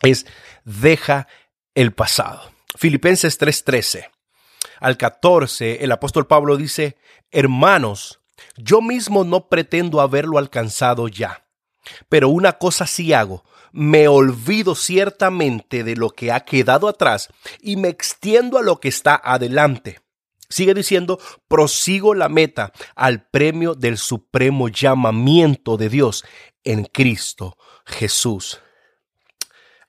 es 0.00 0.24
deja 0.64 1.28
el 1.74 1.92
pasado. 1.92 2.50
Filipenses 2.78 3.38
3:13. 3.38 4.08
Al 4.82 4.96
14, 4.96 5.84
el 5.84 5.92
apóstol 5.92 6.26
Pablo 6.26 6.56
dice, 6.56 6.96
hermanos, 7.30 8.20
yo 8.56 8.82
mismo 8.82 9.22
no 9.22 9.48
pretendo 9.48 10.00
haberlo 10.00 10.38
alcanzado 10.38 11.06
ya, 11.06 11.46
pero 12.08 12.28
una 12.28 12.58
cosa 12.58 12.88
sí 12.88 13.12
hago, 13.12 13.44
me 13.70 14.08
olvido 14.08 14.74
ciertamente 14.74 15.84
de 15.84 15.94
lo 15.94 16.10
que 16.10 16.32
ha 16.32 16.40
quedado 16.40 16.88
atrás 16.88 17.28
y 17.60 17.76
me 17.76 17.90
extiendo 17.90 18.58
a 18.58 18.62
lo 18.62 18.80
que 18.80 18.88
está 18.88 19.14
adelante. 19.14 20.00
Sigue 20.48 20.74
diciendo, 20.74 21.20
prosigo 21.46 22.12
la 22.12 22.28
meta 22.28 22.72
al 22.96 23.24
premio 23.24 23.76
del 23.76 23.98
supremo 23.98 24.68
llamamiento 24.68 25.76
de 25.76 25.90
Dios 25.90 26.24
en 26.64 26.86
Cristo 26.86 27.56
Jesús. 27.86 28.61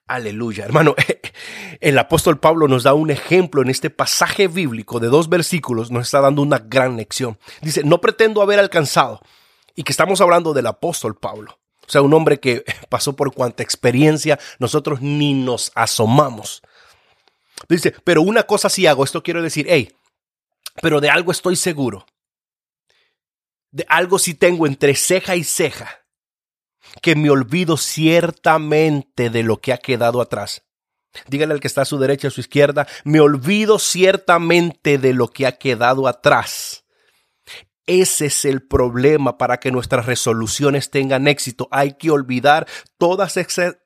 Aleluya, 0.06 0.64
hermano. 0.64 0.94
El 1.80 1.98
apóstol 1.98 2.38
Pablo 2.38 2.68
nos 2.68 2.82
da 2.82 2.94
un 2.94 3.10
ejemplo 3.10 3.62
en 3.62 3.70
este 3.70 3.90
pasaje 3.90 4.48
bíblico 4.48 5.00
de 5.00 5.08
dos 5.08 5.28
versículos, 5.28 5.90
nos 5.90 6.06
está 6.06 6.20
dando 6.20 6.42
una 6.42 6.58
gran 6.58 6.96
lección. 6.96 7.38
Dice, 7.62 7.84
no 7.84 8.00
pretendo 8.00 8.42
haber 8.42 8.58
alcanzado, 8.58 9.20
y 9.74 9.82
que 9.82 9.92
estamos 9.92 10.20
hablando 10.20 10.52
del 10.52 10.66
apóstol 10.66 11.16
Pablo. 11.16 11.58
O 11.86 11.90
sea, 11.90 12.02
un 12.02 12.12
hombre 12.14 12.38
que 12.38 12.64
pasó 12.88 13.16
por 13.16 13.34
cuanta 13.34 13.62
experiencia 13.62 14.38
nosotros 14.58 15.00
ni 15.00 15.32
nos 15.32 15.72
asomamos. 15.74 16.62
Dice, 17.68 17.94
pero 18.04 18.20
una 18.20 18.42
cosa 18.42 18.68
sí 18.68 18.86
hago, 18.86 19.04
esto 19.04 19.22
quiero 19.22 19.42
decir, 19.42 19.66
hey, 19.68 19.90
pero 20.82 21.00
de 21.00 21.08
algo 21.08 21.32
estoy 21.32 21.56
seguro. 21.56 22.04
De 23.70 23.86
algo 23.88 24.18
sí 24.18 24.34
tengo 24.34 24.66
entre 24.66 24.94
ceja 24.94 25.34
y 25.34 25.44
ceja 25.44 26.03
que 27.02 27.16
me 27.16 27.30
olvido 27.30 27.76
ciertamente 27.76 29.30
de 29.30 29.42
lo 29.42 29.60
que 29.60 29.72
ha 29.72 29.78
quedado 29.78 30.20
atrás. 30.20 30.62
Dígale 31.28 31.54
al 31.54 31.60
que 31.60 31.68
está 31.68 31.82
a 31.82 31.86
su 31.86 31.98
derecha, 31.98 32.28
a 32.28 32.30
su 32.30 32.40
izquierda, 32.40 32.86
me 33.04 33.20
olvido 33.20 33.78
ciertamente 33.78 34.98
de 34.98 35.14
lo 35.14 35.28
que 35.28 35.46
ha 35.46 35.52
quedado 35.52 36.08
atrás. 36.08 36.84
Ese 37.86 38.26
es 38.26 38.44
el 38.44 38.66
problema 38.66 39.36
para 39.36 39.58
que 39.58 39.70
nuestras 39.70 40.06
resoluciones 40.06 40.90
tengan 40.90 41.28
éxito. 41.28 41.68
Hay 41.70 41.94
que 41.94 42.10
olvidar 42.10 42.66
todas 42.98 43.36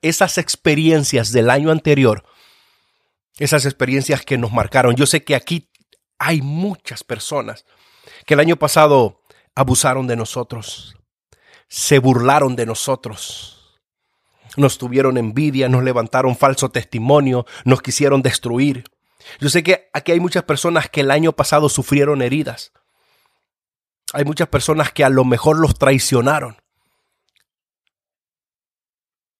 esas 0.01 0.37
experiencias 0.37 1.31
del 1.31 1.49
año 1.49 1.69
anterior, 1.69 2.23
esas 3.37 3.65
experiencias 3.65 4.23
que 4.23 4.37
nos 4.37 4.53
marcaron. 4.53 4.95
Yo 4.95 5.05
sé 5.05 5.23
que 5.23 5.35
aquí 5.35 5.69
hay 6.17 6.41
muchas 6.41 7.03
personas 7.03 7.65
que 8.25 8.35
el 8.35 8.39
año 8.39 8.55
pasado 8.55 9.21
abusaron 9.53 10.07
de 10.07 10.15
nosotros, 10.15 10.95
se 11.69 11.99
burlaron 11.99 12.55
de 12.55 12.65
nosotros. 12.65 13.79
Nos 14.57 14.77
tuvieron 14.77 15.17
envidia, 15.17 15.69
nos 15.69 15.83
levantaron 15.83 16.35
falso 16.35 16.69
testimonio, 16.69 17.45
nos 17.63 17.81
quisieron 17.81 18.21
destruir. 18.21 18.83
Yo 19.39 19.49
sé 19.49 19.63
que 19.63 19.89
aquí 19.93 20.11
hay 20.11 20.19
muchas 20.19 20.43
personas 20.43 20.89
que 20.89 21.01
el 21.01 21.11
año 21.11 21.31
pasado 21.33 21.69
sufrieron 21.69 22.21
heridas. 22.21 22.71
Hay 24.11 24.25
muchas 24.25 24.47
personas 24.47 24.91
que 24.91 25.03
a 25.03 25.09
lo 25.09 25.23
mejor 25.23 25.59
los 25.59 25.77
traicionaron, 25.77 26.57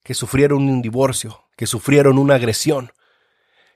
que 0.04 0.14
sufrieron 0.14 0.70
un 0.70 0.84
divorcio, 0.84 1.46
que 1.58 1.66
sufrieron 1.66 2.20
una 2.20 2.36
agresión. 2.36 2.94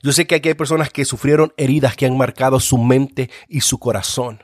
Yo 0.04 0.14
sé 0.14 0.28
que 0.28 0.36
aquí 0.36 0.50
hay 0.50 0.56
personas 0.56 0.92
que 0.92 1.06
sufrieron 1.06 1.54
heridas 1.58 1.96
que 1.96 2.06
han 2.06 2.16
marcado 2.16 2.60
su 2.60 2.78
mente 2.78 3.32
y 3.48 3.62
su 3.62 3.80
corazón. 3.80 4.44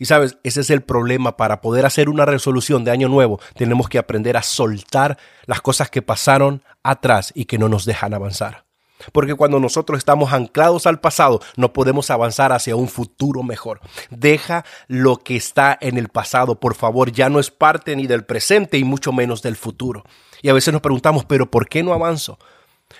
Y 0.00 0.06
sabes, 0.06 0.38
ese 0.42 0.62
es 0.62 0.70
el 0.70 0.80
problema. 0.80 1.36
Para 1.36 1.60
poder 1.60 1.84
hacer 1.84 2.08
una 2.08 2.24
resolución 2.24 2.84
de 2.84 2.90
año 2.90 3.08
nuevo, 3.08 3.38
tenemos 3.54 3.88
que 3.88 3.98
aprender 3.98 4.38
a 4.38 4.42
soltar 4.42 5.18
las 5.44 5.60
cosas 5.60 5.90
que 5.90 6.00
pasaron 6.00 6.64
atrás 6.82 7.32
y 7.36 7.44
que 7.44 7.58
no 7.58 7.68
nos 7.68 7.84
dejan 7.84 8.14
avanzar. 8.14 8.64
Porque 9.12 9.34
cuando 9.34 9.60
nosotros 9.60 9.98
estamos 9.98 10.32
anclados 10.32 10.86
al 10.86 11.00
pasado, 11.00 11.40
no 11.56 11.74
podemos 11.74 12.10
avanzar 12.10 12.50
hacia 12.50 12.76
un 12.76 12.88
futuro 12.88 13.42
mejor. 13.42 13.80
Deja 14.08 14.64
lo 14.88 15.18
que 15.18 15.36
está 15.36 15.76
en 15.78 15.98
el 15.98 16.08
pasado, 16.08 16.58
por 16.58 16.74
favor, 16.74 17.12
ya 17.12 17.28
no 17.28 17.38
es 17.38 17.50
parte 17.50 17.94
ni 17.94 18.06
del 18.06 18.24
presente 18.24 18.78
y 18.78 18.84
mucho 18.84 19.12
menos 19.12 19.42
del 19.42 19.56
futuro. 19.56 20.04
Y 20.40 20.48
a 20.48 20.54
veces 20.54 20.72
nos 20.72 20.80
preguntamos, 20.80 21.26
pero 21.26 21.50
¿por 21.50 21.68
qué 21.68 21.82
no 21.82 21.92
avanzo? 21.92 22.38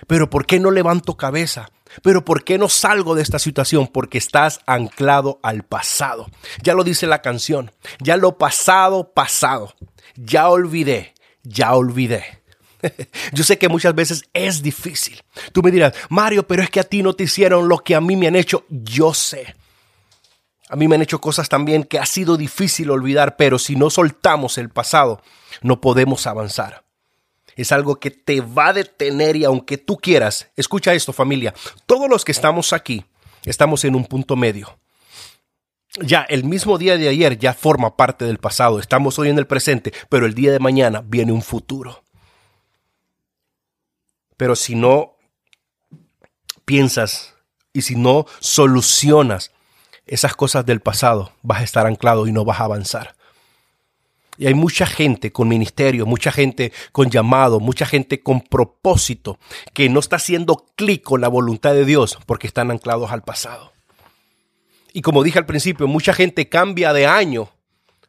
¿Pero 0.07 0.29
por 0.29 0.45
qué 0.45 0.61
no 0.61 0.71
levanto 0.71 1.17
cabeza? 1.17 1.71
Pero 2.03 2.25
¿por 2.25 2.45
qué 2.45 2.59
no 2.59 2.69
salgo 2.69 3.15
de 3.15 3.23
esta 3.23 3.39
situación? 3.39 3.89
Porque 3.89 4.19
estás 4.19 4.61
anclado 4.67 5.41
al 5.43 5.63
pasado. 5.65 6.29
Ya 6.63 6.75
lo 6.75 6.85
dice 6.85 7.07
la 7.07 7.23
canción. 7.23 7.73
Ya 8.01 8.17
lo 8.17 8.39
pasado, 8.39 9.13
pasado. 9.13 9.75
Ya 10.17 10.49
olvidé, 10.49 11.15
ya 11.43 11.75
olvidé. 11.75 12.43
Yo 13.33 13.45
sé 13.45 13.59
que 13.59 13.69
muchas 13.69 13.95
veces 13.95 14.25
es 14.33 14.63
difícil. 14.63 15.23
Tú 15.53 15.63
me 15.63 15.71
dirás, 15.71 15.95
Mario, 16.09 16.47
pero 16.47 16.63
es 16.63 16.71
que 16.71 16.81
a 16.81 16.85
ti 16.85 17.03
no 17.03 17.15
te 17.15 17.25
hicieron 17.25 17.69
lo 17.69 17.79
que 17.79 17.95
a 17.95 18.01
mí 18.01 18.17
me 18.17 18.27
han 18.27 18.37
hecho. 18.37 18.65
Yo 18.69 19.13
sé. 19.15 19.55
A 20.69 20.77
mí 20.77 20.87
me 20.87 20.95
han 20.95 21.03
hecho 21.03 21.21
cosas 21.21 21.49
también 21.49 21.83
que 21.83 21.99
ha 21.99 22.07
sido 22.07 22.37
difícil 22.37 22.91
olvidar, 22.91 23.37
pero 23.37 23.59
si 23.59 23.75
no 23.75 23.91
soltamos 23.91 24.57
el 24.57 24.71
pasado, 24.71 25.21
no 25.63 25.81
podemos 25.81 26.27
avanzar 26.29 26.85
es 27.63 27.73
algo 27.73 28.01
que 28.01 28.11
te 28.11 28.41
va 28.41 28.69
a 28.69 28.73
detener 28.73 29.37
y 29.37 29.45
aunque 29.45 29.79
tú 29.79 29.97
quieras, 29.97 30.49
escucha 30.57 30.95
esto 30.95 31.13
familia, 31.13 31.55
todos 31.87 32.09
los 32.09 32.25
que 32.25 32.33
estamos 32.33 32.73
aquí 32.73 33.05
estamos 33.45 33.85
en 33.85 33.95
un 33.95 34.05
punto 34.05 34.37
medio. 34.37 34.79
Ya 36.01 36.23
el 36.23 36.45
mismo 36.45 36.79
día 36.79 36.97
de 36.97 37.09
ayer 37.09 37.39
ya 37.39 37.53
forma 37.53 37.97
parte 37.97 38.25
del 38.25 38.39
pasado, 38.39 38.79
estamos 38.79 39.19
hoy 39.19 39.29
en 39.29 39.39
el 39.39 39.47
presente, 39.47 39.93
pero 40.09 40.27
el 40.27 40.35
día 40.35 40.53
de 40.53 40.61
mañana 40.61 41.03
viene 41.05 41.33
un 41.33 41.43
futuro. 41.43 42.05
Pero 44.37 44.55
si 44.55 44.75
no 44.75 45.17
piensas 46.65 47.35
y 47.73 47.83
si 47.83 47.97
no 47.97 48.27
solucionas 48.39 49.51
esas 50.07 50.35
cosas 50.35 50.65
del 50.65 50.81
pasado, 50.81 51.33
vas 51.43 51.61
a 51.61 51.65
estar 51.65 51.87
anclado 51.87 52.27
y 52.27 52.33
no 52.33 52.45
vas 52.45 52.61
a 52.61 52.65
avanzar. 52.65 53.17
Y 54.41 54.47
hay 54.47 54.55
mucha 54.55 54.87
gente 54.87 55.33
con 55.33 55.49
ministerio, 55.49 56.07
mucha 56.07 56.33
gente 56.33 56.73
con 56.93 57.11
llamado, 57.11 57.61
mucha 57.61 57.85
gente 57.85 58.23
con 58.23 58.41
propósito 58.41 59.39
que 59.75 59.91
no 59.91 60.01
está 60.01 60.17
haciendo 60.17 60.65
clic 60.77 61.03
con 61.03 61.21
la 61.21 61.29
voluntad 61.29 61.75
de 61.75 61.85
Dios 61.85 62.19
porque 62.25 62.47
están 62.47 62.71
anclados 62.71 63.11
al 63.13 63.23
pasado. 63.23 63.75
Y 64.95 65.03
como 65.03 65.23
dije 65.23 65.39
al 65.39 65.45
principio, 65.45 65.87
mucha 65.89 66.15
gente 66.15 66.49
cambia 66.49 66.95
de 66.95 67.07
año 67.07 67.51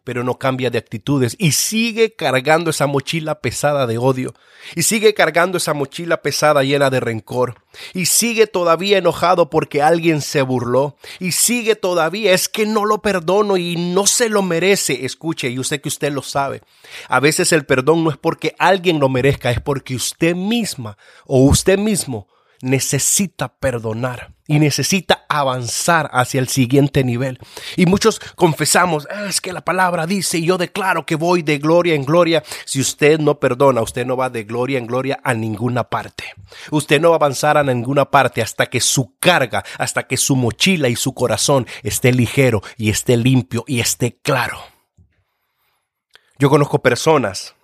pero 0.03 0.23
no 0.23 0.39
cambia 0.39 0.69
de 0.69 0.77
actitudes 0.77 1.35
y 1.37 1.51
sigue 1.51 2.15
cargando 2.15 2.69
esa 2.71 2.87
mochila 2.87 3.39
pesada 3.39 3.85
de 3.87 3.97
odio 3.97 4.33
y 4.75 4.83
sigue 4.83 5.13
cargando 5.13 5.57
esa 5.57 5.73
mochila 5.73 6.21
pesada 6.21 6.63
llena 6.63 6.89
de 6.89 6.99
rencor 6.99 7.63
y 7.93 8.05
sigue 8.05 8.47
todavía 8.47 8.97
enojado 8.97 9.49
porque 9.49 9.81
alguien 9.81 10.21
se 10.21 10.41
burló 10.41 10.97
y 11.19 11.31
sigue 11.33 11.75
todavía 11.75 12.33
es 12.33 12.49
que 12.49 12.65
no 12.65 12.85
lo 12.85 13.01
perdono 13.01 13.57
y 13.57 13.75
no 13.75 14.07
se 14.07 14.29
lo 14.29 14.41
merece. 14.41 15.05
Escuche, 15.05 15.53
yo 15.53 15.63
sé 15.63 15.81
que 15.81 15.89
usted 15.89 16.11
lo 16.11 16.21
sabe. 16.21 16.61
A 17.07 17.19
veces 17.19 17.51
el 17.51 17.65
perdón 17.65 18.03
no 18.03 18.09
es 18.09 18.17
porque 18.17 18.55
alguien 18.59 18.99
lo 18.99 19.09
merezca, 19.09 19.51
es 19.51 19.61
porque 19.61 19.95
usted 19.95 20.35
misma 20.35 20.97
o 21.25 21.43
usted 21.43 21.77
mismo 21.77 22.27
necesita 22.61 23.55
perdonar 23.57 24.33
y 24.47 24.59
necesita 24.59 25.25
avanzar 25.29 26.09
hacia 26.11 26.39
el 26.39 26.49
siguiente 26.49 27.03
nivel. 27.03 27.39
Y 27.77 27.85
muchos 27.85 28.19
confesamos, 28.35 29.07
ah, 29.09 29.27
es 29.29 29.39
que 29.39 29.53
la 29.53 29.63
palabra 29.63 30.05
dice, 30.05 30.39
y 30.39 30.45
yo 30.45 30.57
declaro 30.57 31.05
que 31.05 31.15
voy 31.15 31.41
de 31.41 31.57
gloria 31.57 31.95
en 31.95 32.03
gloria. 32.03 32.43
Si 32.65 32.81
usted 32.81 33.19
no 33.19 33.39
perdona, 33.39 33.81
usted 33.81 34.05
no 34.05 34.17
va 34.17 34.29
de 34.29 34.43
gloria 34.43 34.77
en 34.77 34.87
gloria 34.87 35.19
a 35.23 35.33
ninguna 35.33 35.85
parte. 35.85 36.25
Usted 36.69 36.99
no 36.99 37.09
va 37.09 37.15
a 37.15 37.17
avanzar 37.17 37.57
a 37.57 37.63
ninguna 37.63 38.11
parte 38.11 38.41
hasta 38.41 38.65
que 38.65 38.81
su 38.81 39.15
carga, 39.19 39.63
hasta 39.77 40.03
que 40.03 40.17
su 40.17 40.35
mochila 40.35 40.89
y 40.89 40.95
su 40.95 41.13
corazón 41.13 41.65
esté 41.83 42.11
ligero 42.11 42.61
y 42.77 42.89
esté 42.89 43.15
limpio 43.15 43.63
y 43.67 43.79
esté 43.79 44.17
claro. 44.21 44.59
Yo 46.37 46.49
conozco 46.49 46.81
personas 46.81 47.55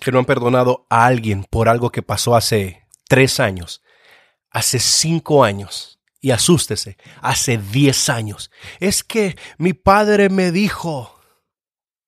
que 0.00 0.10
no 0.10 0.18
han 0.18 0.24
perdonado 0.24 0.86
a 0.90 1.06
alguien 1.06 1.44
por 1.44 1.68
algo 1.68 1.90
que 1.90 2.02
pasó 2.02 2.34
hace 2.34 2.81
tres 3.12 3.40
años, 3.40 3.82
hace 4.48 4.78
cinco 4.78 5.44
años, 5.44 6.00
y 6.18 6.30
asústese, 6.30 6.96
hace 7.20 7.58
diez 7.58 8.08
años. 8.08 8.50
Es 8.80 9.04
que 9.04 9.36
mi 9.58 9.74
padre 9.74 10.30
me 10.30 10.50
dijo. 10.50 11.20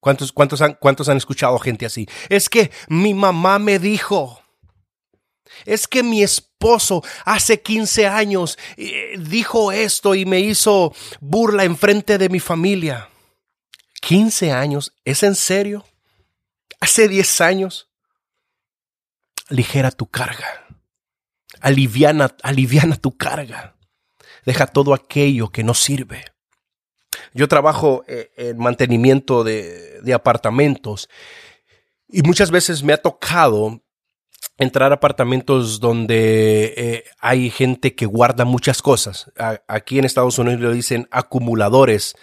¿Cuántos, 0.00 0.32
cuántos, 0.32 0.62
han, 0.62 0.78
¿Cuántos 0.80 1.10
han 1.10 1.18
escuchado 1.18 1.58
gente 1.58 1.84
así? 1.84 2.08
Es 2.30 2.48
que 2.48 2.70
mi 2.88 3.12
mamá 3.12 3.58
me 3.58 3.78
dijo. 3.78 4.40
Es 5.66 5.86
que 5.86 6.02
mi 6.02 6.22
esposo 6.22 7.02
hace 7.26 7.60
15 7.60 8.06
años 8.06 8.58
eh, 8.78 9.16
dijo 9.18 9.72
esto 9.72 10.14
y 10.14 10.24
me 10.24 10.40
hizo 10.40 10.94
burla 11.20 11.64
enfrente 11.64 12.16
de 12.16 12.30
mi 12.30 12.40
familia. 12.40 13.10
15 14.00 14.52
años, 14.52 14.94
¿es 15.04 15.22
en 15.22 15.34
serio? 15.34 15.84
Hace 16.80 17.08
10 17.08 17.42
años. 17.42 17.90
Ligera 19.50 19.90
tu 19.90 20.06
carga 20.06 20.63
aliviana, 21.64 22.36
aliviana 22.42 22.96
tu 22.96 23.16
carga. 23.16 23.74
Deja 24.44 24.66
todo 24.66 24.92
aquello 24.92 25.48
que 25.48 25.64
no 25.64 25.72
sirve. 25.72 26.24
Yo 27.32 27.48
trabajo 27.48 28.04
eh, 28.06 28.30
en 28.36 28.58
mantenimiento 28.58 29.42
de, 29.42 30.00
de 30.02 30.14
apartamentos 30.14 31.08
y 32.06 32.22
muchas 32.22 32.50
veces 32.50 32.82
me 32.82 32.92
ha 32.92 32.98
tocado 32.98 33.80
entrar 34.58 34.92
a 34.92 34.96
apartamentos 34.96 35.80
donde 35.80 36.74
eh, 36.76 37.04
hay 37.18 37.50
gente 37.50 37.94
que 37.94 38.06
guarda 38.06 38.44
muchas 38.44 38.82
cosas. 38.82 39.32
aquí 39.66 39.98
en 39.98 40.04
Estados 40.04 40.38
Unidos 40.38 40.60
lo 40.60 40.72
dicen 40.72 41.08
acumuladores. 41.10 42.14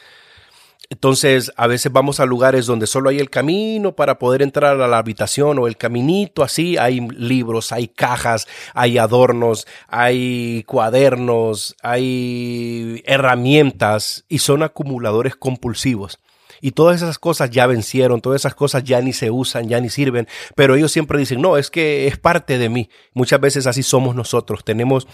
Entonces, 0.91 1.53
a 1.55 1.67
veces 1.67 1.89
vamos 1.89 2.19
a 2.19 2.25
lugares 2.25 2.65
donde 2.65 2.85
solo 2.85 3.09
hay 3.09 3.19
el 3.19 3.29
camino 3.29 3.95
para 3.95 4.19
poder 4.19 4.41
entrar 4.41 4.79
a 4.81 4.87
la 4.89 4.97
habitación 4.97 5.57
o 5.57 5.67
el 5.67 5.77
caminito 5.77 6.43
así. 6.43 6.77
Hay 6.77 6.99
libros, 6.99 7.71
hay 7.71 7.87
cajas, 7.87 8.45
hay 8.73 8.97
adornos, 8.97 9.65
hay 9.87 10.63
cuadernos, 10.67 11.77
hay 11.81 13.01
herramientas 13.05 14.25
y 14.27 14.39
son 14.39 14.63
acumuladores 14.63 15.37
compulsivos. 15.37 16.19
Y 16.59 16.71
todas 16.71 16.97
esas 17.01 17.17
cosas 17.17 17.49
ya 17.51 17.67
vencieron, 17.67 18.19
todas 18.19 18.41
esas 18.41 18.53
cosas 18.53 18.83
ya 18.83 18.99
ni 18.99 19.13
se 19.13 19.31
usan, 19.31 19.69
ya 19.69 19.79
ni 19.79 19.89
sirven, 19.89 20.27
pero 20.55 20.75
ellos 20.75 20.91
siempre 20.91 21.17
dicen, 21.17 21.41
no, 21.41 21.55
es 21.55 21.71
que 21.71 22.05
es 22.07 22.17
parte 22.17 22.57
de 22.57 22.67
mí. 22.67 22.89
Muchas 23.13 23.39
veces 23.39 23.65
así 23.65 23.81
somos 23.81 24.13
nosotros, 24.13 24.65
tenemos 24.65 25.07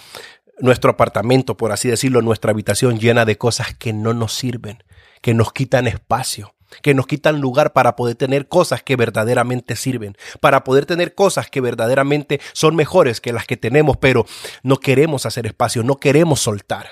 nuestro 0.59 0.89
apartamento, 0.89 1.55
por 1.55 1.71
así 1.71 1.87
decirlo, 1.87 2.23
nuestra 2.23 2.51
habitación 2.51 2.99
llena 2.99 3.25
de 3.25 3.37
cosas 3.37 3.75
que 3.75 3.93
no 3.93 4.15
nos 4.15 4.33
sirven, 4.33 4.83
que 5.21 5.33
nos 5.33 5.53
quitan 5.53 5.87
espacio 5.87 6.53
que 6.81 6.93
nos 6.93 7.07
quitan 7.07 7.39
lugar 7.39 7.71
para 7.71 7.95
poder 7.95 8.15
tener 8.15 8.49
cosas 8.49 8.83
que 8.83 8.97
verdaderamente 8.97 9.77
sirven, 9.77 10.17
para 10.41 10.65
poder 10.65 10.85
tener 10.85 11.15
cosas 11.15 11.49
que 11.49 11.61
verdaderamente 11.61 12.41
son 12.51 12.75
mejores 12.75 13.21
que 13.21 13.31
las 13.31 13.47
que 13.47 13.55
tenemos, 13.55 13.95
pero 13.95 14.25
no 14.63 14.75
queremos 14.75 15.25
hacer 15.25 15.45
espacio, 15.45 15.81
no 15.83 15.95
queremos 15.95 16.41
soltar 16.41 16.89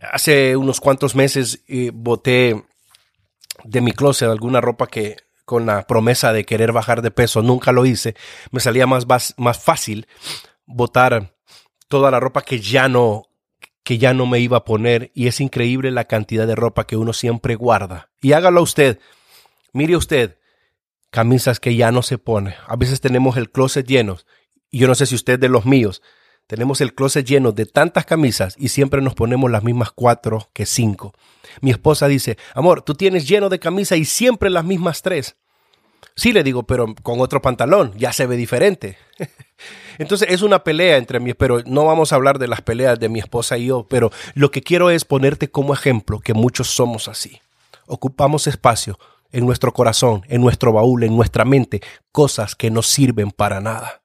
hace 0.00 0.56
unos 0.56 0.80
cuantos 0.80 1.14
meses 1.14 1.62
eh, 1.68 1.90
boté 1.92 2.64
de 3.64 3.80
mi 3.80 3.92
closet 3.92 4.28
alguna 4.28 4.60
ropa 4.60 4.86
que 4.86 5.16
con 5.44 5.66
la 5.66 5.86
promesa 5.86 6.32
de 6.32 6.44
querer 6.44 6.72
bajar 6.72 7.02
de 7.02 7.12
peso 7.12 7.40
nunca 7.40 7.70
lo 7.70 7.86
hice. 7.86 8.16
Me 8.50 8.60
salía 8.60 8.86
más, 8.86 9.06
más 9.36 9.62
fácil 9.62 10.08
botar 10.64 11.34
toda 11.88 12.10
la 12.10 12.18
ropa 12.18 12.42
que 12.42 12.60
ya 12.60 12.88
no 12.88 13.25
que 13.86 13.98
ya 13.98 14.14
no 14.14 14.26
me 14.26 14.40
iba 14.40 14.56
a 14.56 14.64
poner 14.64 15.12
y 15.14 15.28
es 15.28 15.40
increíble 15.40 15.92
la 15.92 16.06
cantidad 16.06 16.44
de 16.48 16.56
ropa 16.56 16.88
que 16.88 16.96
uno 16.96 17.12
siempre 17.12 17.54
guarda. 17.54 18.10
Y 18.20 18.32
hágalo 18.32 18.60
usted. 18.60 18.98
Mire 19.72 19.96
usted, 19.96 20.38
camisas 21.10 21.60
que 21.60 21.76
ya 21.76 21.92
no 21.92 22.02
se 22.02 22.18
pone. 22.18 22.56
A 22.66 22.74
veces 22.74 23.00
tenemos 23.00 23.36
el 23.36 23.48
closet 23.48 23.86
lleno. 23.86 24.18
Y 24.72 24.80
yo 24.80 24.88
no 24.88 24.96
sé 24.96 25.06
si 25.06 25.14
usted 25.14 25.38
de 25.38 25.48
los 25.48 25.66
míos, 25.66 26.02
tenemos 26.48 26.80
el 26.80 26.96
closet 26.96 27.24
lleno 27.24 27.52
de 27.52 27.64
tantas 27.64 28.06
camisas 28.06 28.56
y 28.58 28.70
siempre 28.70 29.00
nos 29.02 29.14
ponemos 29.14 29.52
las 29.52 29.62
mismas 29.62 29.92
cuatro 29.92 30.50
que 30.52 30.66
cinco. 30.66 31.14
Mi 31.60 31.70
esposa 31.70 32.08
dice, 32.08 32.38
amor, 32.54 32.82
tú 32.82 32.94
tienes 32.94 33.28
lleno 33.28 33.48
de 33.50 33.60
camisas 33.60 33.98
y 33.98 34.04
siempre 34.04 34.50
las 34.50 34.64
mismas 34.64 35.02
tres. 35.02 35.36
Sí, 36.16 36.32
le 36.32 36.42
digo, 36.42 36.64
pero 36.64 36.94
con 37.02 37.20
otro 37.20 37.42
pantalón, 37.42 37.92
ya 37.96 38.12
se 38.12 38.26
ve 38.26 38.36
diferente. 38.36 38.96
Entonces 39.98 40.28
es 40.30 40.42
una 40.42 40.64
pelea 40.64 40.96
entre 40.96 41.20
mí, 41.20 41.34
pero 41.34 41.62
no 41.66 41.84
vamos 41.84 42.12
a 42.12 42.16
hablar 42.16 42.38
de 42.38 42.48
las 42.48 42.62
peleas 42.62 42.98
de 42.98 43.08
mi 43.08 43.18
esposa 43.18 43.58
y 43.58 43.66
yo, 43.66 43.86
pero 43.88 44.10
lo 44.34 44.50
que 44.50 44.62
quiero 44.62 44.90
es 44.90 45.04
ponerte 45.04 45.50
como 45.50 45.74
ejemplo 45.74 46.20
que 46.20 46.34
muchos 46.34 46.68
somos 46.68 47.08
así. 47.08 47.40
Ocupamos 47.86 48.46
espacio 48.46 48.98
en 49.30 49.44
nuestro 49.44 49.72
corazón, 49.72 50.22
en 50.28 50.40
nuestro 50.40 50.72
baúl, 50.72 51.04
en 51.04 51.14
nuestra 51.14 51.44
mente, 51.44 51.82
cosas 52.12 52.56
que 52.56 52.70
no 52.70 52.82
sirven 52.82 53.30
para 53.30 53.60
nada 53.60 54.02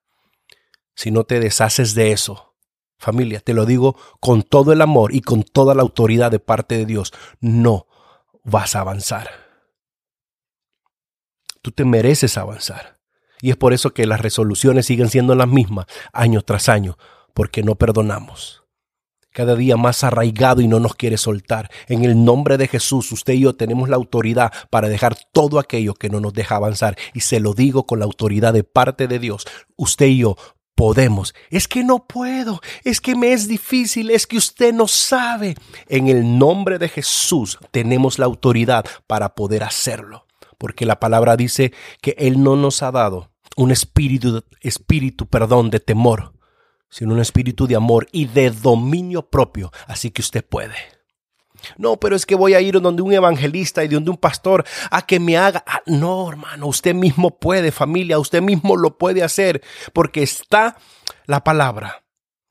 si 1.01 1.09
no 1.09 1.23
te 1.23 1.39
deshaces 1.39 1.95
de 1.95 2.11
eso. 2.11 2.53
Familia, 2.97 3.39
te 3.39 3.55
lo 3.55 3.65
digo 3.65 3.95
con 4.19 4.43
todo 4.43 4.71
el 4.71 4.81
amor 4.81 5.15
y 5.15 5.21
con 5.21 5.41
toda 5.41 5.73
la 5.73 5.81
autoridad 5.81 6.29
de 6.29 6.39
parte 6.39 6.77
de 6.77 6.85
Dios, 6.85 7.11
no 7.39 7.87
vas 8.43 8.75
a 8.75 8.81
avanzar. 8.81 9.50
Tú 11.61 11.71
te 11.71 11.85
mereces 11.85 12.37
avanzar. 12.37 12.99
Y 13.41 13.49
es 13.49 13.57
por 13.57 13.73
eso 13.73 13.93
que 13.93 14.05
las 14.05 14.21
resoluciones 14.21 14.85
siguen 14.85 15.09
siendo 15.09 15.35
las 15.35 15.47
mismas 15.47 15.87
año 16.13 16.41
tras 16.41 16.69
año, 16.69 16.97
porque 17.33 17.63
no 17.63 17.75
perdonamos. 17.75 18.63
Cada 19.33 19.55
día 19.55 19.77
más 19.77 20.03
arraigado 20.03 20.61
y 20.61 20.67
no 20.67 20.79
nos 20.79 20.95
quiere 20.95 21.17
soltar. 21.17 21.71
En 21.87 22.03
el 22.03 22.23
nombre 22.25 22.57
de 22.57 22.67
Jesús, 22.67 23.11
usted 23.13 23.33
y 23.33 23.41
yo 23.41 23.55
tenemos 23.55 23.87
la 23.87 23.95
autoridad 23.95 24.51
para 24.69 24.89
dejar 24.89 25.17
todo 25.31 25.57
aquello 25.57 25.93
que 25.93 26.09
no 26.09 26.19
nos 26.19 26.33
deja 26.33 26.57
avanzar. 26.57 26.97
Y 27.13 27.21
se 27.21 27.39
lo 27.39 27.53
digo 27.53 27.85
con 27.85 27.99
la 27.99 28.05
autoridad 28.05 28.53
de 28.53 28.65
parte 28.65 29.07
de 29.07 29.19
Dios. 29.19 29.45
Usted 29.77 30.07
y 30.07 30.17
yo 30.17 30.35
podemos. 30.75 31.35
Es 31.51 31.67
que 31.67 31.83
no 31.83 32.07
puedo, 32.07 32.59
es 32.83 32.99
que 32.99 33.15
me 33.15 33.33
es 33.33 33.47
difícil, 33.47 34.09
es 34.09 34.25
que 34.25 34.37
usted 34.37 34.73
no 34.73 34.87
sabe. 34.87 35.55
En 35.87 36.07
el 36.07 36.39
nombre 36.39 36.79
de 36.79 36.89
Jesús 36.89 37.59
tenemos 37.69 38.17
la 38.17 38.25
autoridad 38.25 38.83
para 39.05 39.35
poder 39.35 39.63
hacerlo, 39.63 40.25
porque 40.61 40.85
la 40.85 40.99
palabra 40.99 41.37
dice 41.37 41.73
que 42.01 42.13
Él 42.19 42.43
no 42.43 42.55
nos 42.55 42.83
ha 42.83 42.91
dado 42.91 43.31
un 43.55 43.71
espíritu, 43.71 44.45
espíritu, 44.61 45.25
perdón, 45.25 45.71
de 45.71 45.79
temor, 45.79 46.33
sino 46.87 47.15
un 47.15 47.19
espíritu 47.19 47.65
de 47.65 47.75
amor 47.75 48.07
y 48.11 48.25
de 48.25 48.51
dominio 48.51 49.27
propio. 49.27 49.71
Así 49.87 50.11
que 50.11 50.21
usted 50.21 50.45
puede. 50.45 50.75
No, 51.77 51.97
pero 51.97 52.15
es 52.15 52.27
que 52.27 52.35
voy 52.35 52.53
a 52.53 52.61
ir 52.61 52.79
donde 52.79 53.01
un 53.01 53.11
evangelista 53.11 53.83
y 53.83 53.87
donde 53.87 54.11
un 54.11 54.17
pastor 54.17 54.63
a 54.91 55.03
que 55.03 55.19
me 55.19 55.35
haga. 55.35 55.63
Ah, 55.65 55.81
no, 55.87 56.29
hermano, 56.29 56.67
usted 56.67 56.93
mismo 56.93 57.39
puede, 57.39 57.71
familia, 57.71 58.19
usted 58.19 58.43
mismo 58.43 58.77
lo 58.77 58.99
puede 58.99 59.23
hacer, 59.23 59.63
porque 59.93 60.21
está 60.21 60.77
la 61.25 61.43
palabra, 61.43 62.03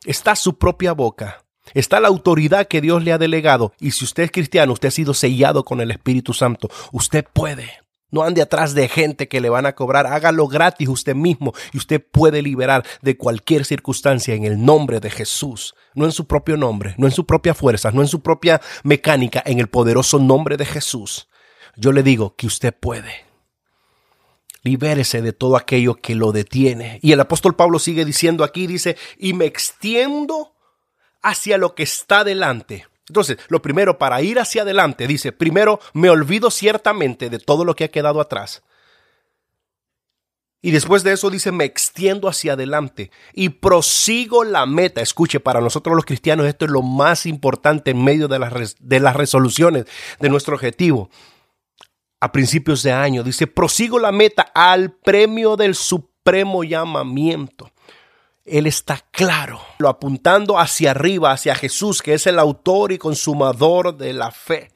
está 0.04 0.35
su 0.35 0.58
propia 0.58 0.94
boca, 0.94 1.44
está 1.74 2.00
la 2.00 2.08
autoridad 2.08 2.66
que 2.66 2.80
Dios 2.80 3.04
le 3.04 3.12
ha 3.12 3.18
delegado. 3.18 3.72
Y 3.78 3.92
si 3.92 4.04
usted 4.04 4.24
es 4.24 4.32
cristiano, 4.32 4.72
usted 4.72 4.88
ha 4.88 4.90
sido 4.90 5.14
sellado 5.14 5.64
con 5.64 5.80
el 5.80 5.92
Espíritu 5.92 6.32
Santo, 6.32 6.68
usted 6.90 7.24
puede. 7.32 7.70
No 8.11 8.23
ande 8.23 8.42
atrás 8.42 8.75
de 8.75 8.88
gente 8.88 9.29
que 9.29 9.40
le 9.40 9.51
van 9.51 9.66
a 9.66 9.75
cobrar. 9.75 10.07
Hágalo 10.07 10.49
gratis 10.49 10.88
usted 10.88 11.14
mismo 11.14 11.53
y 11.73 11.79
usted 11.79 12.05
puede 12.05 12.42
liberar 12.42 12.85
de 13.03 13.16
cualquier 13.16 13.64
circunstancia 13.64 14.35
en 14.35 14.44
el 14.44 14.64
nombre 14.64 15.01
de 15.01 15.11
Jesús. 15.11 15.75
No 15.94 16.05
en 16.05 16.12
su 16.12 16.27
propio 16.27 16.57
nombre, 16.57 16.94
no 16.99 17.07
en 17.07 17.12
su 17.12 17.25
propia 17.25 17.55
fuerza, 17.55 17.90
no 17.92 18.01
en 18.01 18.09
su 18.09 18.20
propia 18.20 18.61
mecánica, 18.83 19.42
en 19.46 19.61
el 19.61 19.68
poderoso 19.68 20.18
nombre 20.18 20.57
de 20.57 20.66
Jesús. 20.66 21.29
Yo 21.77 21.92
le 21.92 22.03
digo 22.03 22.35
que 22.37 22.46
usted 22.46 22.75
puede. 22.75 23.27
Libérese 24.62 25.23
de 25.23 25.33
todo 25.33 25.57
aquello 25.57 25.94
que 25.94 26.14
lo 26.14 26.33
detiene. 26.33 26.99
Y 27.03 27.12
el 27.12 27.20
apóstol 27.20 27.57
Pablo 27.57 27.79
sigue 27.79 28.05
diciendo 28.05 28.44
aquí, 28.44 28.66
dice, 28.66 28.96
y 29.18 29.33
me 29.33 29.46
extiendo 29.46 30.53
hacia 31.23 31.59
lo 31.59 31.75
que 31.75 31.85
está 31.85 32.25
delante 32.25 32.89
entonces, 33.11 33.38
lo 33.49 33.61
primero, 33.61 33.99
para 33.99 34.23
ir 34.23 34.38
hacia 34.38 34.62
adelante, 34.62 35.09
dice, 35.09 35.33
primero 35.33 35.81
me 35.94 36.11
olvido 36.11 36.49
ciertamente 36.49 37.29
de 37.29 37.40
todo 37.40 37.64
lo 37.64 37.75
que 37.75 37.83
ha 37.83 37.88
quedado 37.88 38.20
atrás. 38.20 38.62
Y 40.62 40.70
después 40.70 41.03
de 41.03 41.12
eso 41.12 41.29
dice, 41.29 41.51
me 41.51 41.64
extiendo 41.64 42.29
hacia 42.29 42.53
adelante 42.53 43.11
y 43.33 43.49
prosigo 43.49 44.44
la 44.44 44.64
meta. 44.64 45.01
Escuche, 45.01 45.40
para 45.40 45.61
nosotros 45.61 45.96
los 45.96 46.05
cristianos 46.05 46.46
esto 46.46 46.66
es 46.66 46.70
lo 46.70 46.83
más 46.83 47.27
importante 47.27 47.90
en 47.90 48.05
medio 48.05 48.29
de 48.29 48.38
las, 48.38 48.77
de 48.79 49.01
las 49.01 49.16
resoluciones 49.16 49.87
de 50.20 50.29
nuestro 50.29 50.55
objetivo. 50.55 51.11
A 52.20 52.31
principios 52.31 52.85
de 52.85 52.92
año 52.92 53.25
dice, 53.25 53.49
prosigo 53.49 53.99
la 53.99 54.12
meta 54.12 54.53
al 54.55 54.92
premio 54.92 55.57
del 55.57 55.75
supremo 55.75 56.62
llamamiento. 56.62 57.73
Él 58.44 58.66
está 58.66 59.05
claro, 59.11 59.61
lo 59.79 59.88
apuntando 59.88 60.59
hacia 60.59 60.92
arriba, 60.92 61.33
hacia 61.33 61.55
Jesús, 61.55 62.03
que 62.03 62.14
es 62.14 62.26
el 62.26 62.38
autor 62.38 62.92
y 62.92 62.98
consumador 62.98 63.96
de 63.96 64.12
la 64.12 64.31
fe. 64.31 64.72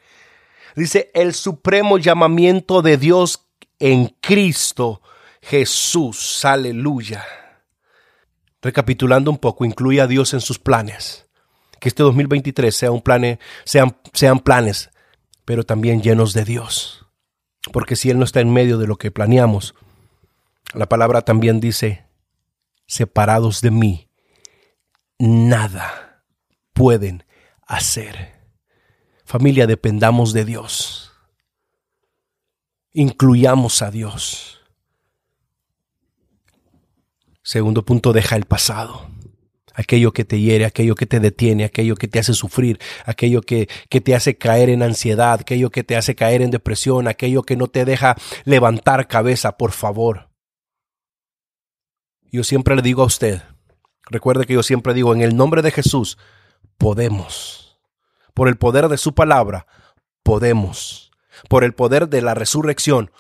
Dice, 0.77 1.11
el 1.15 1.35
supremo 1.35 1.99
llamamiento 1.99 2.83
de 2.83 2.97
Dios 2.99 3.47
en 3.79 4.15
Cristo 4.21 5.01
Jesús. 5.41 6.45
Aleluya. 6.45 7.25
Recapitulando 8.63 9.31
un 9.31 9.39
poco, 9.39 9.65
incluye 9.65 10.01
a 10.01 10.07
Dios 10.07 10.35
en 10.35 10.41
sus 10.41 10.59
planes. 10.59 11.27
Que 11.81 11.89
este 11.89 12.03
2023 12.03 12.75
sea 12.75 12.91
un 12.91 13.03
plan, 13.03 13.39
sean, 13.65 13.97
sean 14.15 14.39
planes, 14.39 14.91
pero 15.45 15.65
también 15.65 16.03
llenos 16.03 16.33
de 16.33 16.45
Dios. 16.45 17.07
Porque 17.73 17.97
si 17.97 18.11
Él 18.11 18.19
no 18.19 18.25
está 18.25 18.41
en 18.41 18.53
medio 18.53 18.79
de 18.79 18.87
lo 18.87 18.97
que 18.97 19.11
planeamos, 19.11 19.75
la 20.73 20.89
palabra 20.89 21.23
también 21.23 21.61
dice, 21.61 22.07
separados 22.87 23.61
de 23.61 23.71
mí, 23.71 24.09
nada 25.19 26.25
pueden 26.73 27.25
hacer. 27.67 28.35
Familia, 29.25 29.67
dependamos 29.67 30.33
de 30.33 30.45
Dios. 30.45 31.13
Incluyamos 32.93 33.83
a 33.83 33.91
Dios. 33.91 34.61
Segundo 37.43 37.85
punto, 37.85 38.13
deja 38.13 38.37
el 38.37 38.45
pasado. 38.45 39.09
Aquello 39.75 40.13
que 40.13 40.25
te 40.25 40.41
hiere, 40.41 40.65
aquello 40.65 40.95
que 40.95 41.07
te 41.07 41.19
detiene, 41.19 41.65
aquello 41.65 41.97
que 41.97 42.07
te 42.07 42.21
hace 42.21 42.33
sufrir, 42.33 42.79
aquello 43.05 43.43
que, 43.43 43.69
que 43.89 44.01
te 44.01 44.15
hace 44.15 44.39
caer 44.39 44.69
en 44.69 44.83
ansiedad, 44.83 45.41
aquello 45.41 45.71
que 45.71 45.83
te 45.83 45.97
hace 45.97 46.15
caer 46.15 46.43
en 46.43 46.53
depresión, 46.53 47.09
aquello 47.09 47.43
que 47.43 47.57
no 47.57 47.67
te 47.67 47.85
deja 47.85 48.17
levantar 48.45 49.09
cabeza, 49.09 49.57
por 49.57 49.73
favor. 49.73 50.34
Yo 52.35 52.43
siempre 52.43 52.75
le 52.75 52.83
digo 52.83 53.05
a 53.05 53.07
usted, 53.07 53.43
recuerde 54.07 54.45
que 54.45 54.55
yo 54.55 54.65
siempre 54.65 54.93
digo, 54.93 55.15
en 55.15 55.21
el 55.21 55.37
nombre 55.37 55.63
de 55.63 55.71
Jesús, 55.71 56.19
podemos. 56.79 57.79
Por 58.35 58.49
el 58.49 58.57
poder 58.57 58.89
de 58.89 58.99
su 58.99 59.15
palabra, 59.15 59.69
podemos. 60.25 61.13
Por 61.49 61.63
el 61.63 61.75
poder 61.75 62.09
de 62.09 62.23
la 62.23 62.35
resurrección, 62.35 63.13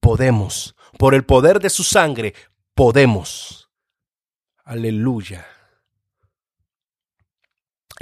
podemos. 0.00 0.74
por 0.98 1.14
el 1.14 1.22
poder 1.22 1.60
de 1.60 1.68
su 1.68 1.84
sangre, 1.84 2.32
podemos. 2.74 3.68
Aleluya. 4.64 5.46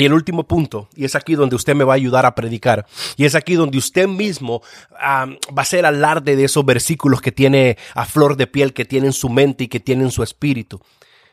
Y 0.00 0.06
el 0.06 0.14
último 0.14 0.44
punto, 0.44 0.88
y 0.96 1.04
es 1.04 1.14
aquí 1.14 1.34
donde 1.34 1.56
usted 1.56 1.74
me 1.74 1.84
va 1.84 1.92
a 1.92 1.96
ayudar 1.96 2.24
a 2.24 2.34
predicar, 2.34 2.86
y 3.18 3.26
es 3.26 3.34
aquí 3.34 3.54
donde 3.54 3.76
usted 3.76 4.08
mismo 4.08 4.62
va 4.94 5.62
a 5.62 5.64
ser 5.66 5.84
alarde 5.84 6.36
de 6.36 6.44
esos 6.44 6.64
versículos 6.64 7.20
que 7.20 7.32
tiene 7.32 7.76
a 7.92 8.06
flor 8.06 8.38
de 8.38 8.46
piel, 8.46 8.72
que 8.72 8.86
tiene 8.86 9.08
en 9.08 9.12
su 9.12 9.28
mente 9.28 9.64
y 9.64 9.68
que 9.68 9.78
tiene 9.78 10.04
en 10.04 10.10
su 10.10 10.22
espíritu. 10.22 10.80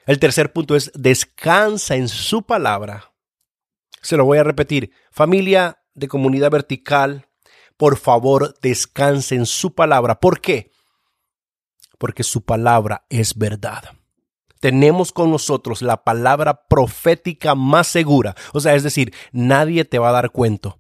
El 0.06 0.20
tercer 0.20 0.52
punto 0.52 0.76
es 0.76 0.92
descansa 0.94 1.96
en 1.96 2.10
su 2.10 2.44
palabra. 2.44 3.14
Se 4.02 4.18
lo 4.18 4.26
voy 4.26 4.38
a 4.38 4.44
repetir. 4.44 4.92
Familia 5.12 5.82
de 5.94 6.10
comunidad 6.10 6.52
vertical, 6.52 7.30
por 7.78 7.96
favor, 7.96 8.54
descanse 8.62 9.36
en 9.36 9.46
su 9.46 9.76
palabra. 9.76 10.20
¿Por 10.20 10.42
qué? 10.42 10.72
Porque 11.98 12.24
su 12.24 12.44
palabra 12.44 13.06
es 13.10 13.38
verdad 13.38 13.97
tenemos 14.60 15.12
con 15.12 15.32
nosotros 15.32 15.82
la 15.82 16.04
palabra 16.04 16.68
profética 16.68 17.56
más 17.56 17.88
segura. 17.88 18.36
O 18.54 18.60
sea, 18.60 18.76
es 18.76 18.84
decir, 18.84 19.14
nadie 19.32 19.86
te 19.86 20.00
va 20.00 20.10
a 20.10 20.14
dar 20.14 20.32
cuento. 20.32 20.80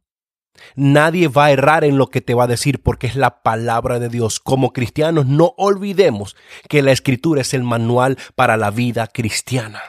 Nadie 0.75 1.27
va 1.27 1.45
a 1.45 1.51
errar 1.51 1.83
en 1.83 1.97
lo 1.97 2.07
que 2.07 2.21
te 2.21 2.33
va 2.33 2.45
a 2.45 2.47
decir 2.47 2.81
porque 2.81 3.07
es 3.07 3.15
la 3.15 3.43
palabra 3.43 3.99
de 3.99 4.09
Dios. 4.09 4.39
Como 4.39 4.73
cristianos 4.73 5.25
no 5.27 5.53
olvidemos 5.57 6.35
que 6.67 6.81
la 6.81 6.91
escritura 6.91 7.41
es 7.41 7.53
el 7.53 7.63
manual 7.63 8.17
para 8.35 8.57
la 8.57 8.71
vida 8.71 9.07
cristiana. 9.07 9.81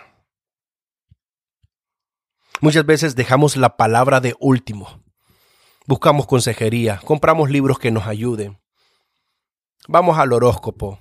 Muchas 2.60 2.84
veces 2.84 3.14
dejamos 3.14 3.56
la 3.56 3.76
palabra 3.76 4.20
de 4.20 4.34
último. 4.40 5.02
Buscamos 5.86 6.26
consejería, 6.26 7.00
compramos 7.04 7.50
libros 7.50 7.78
que 7.78 7.90
nos 7.90 8.06
ayuden. 8.06 8.58
Vamos 9.86 10.18
al 10.18 10.32
horóscopo, 10.32 10.98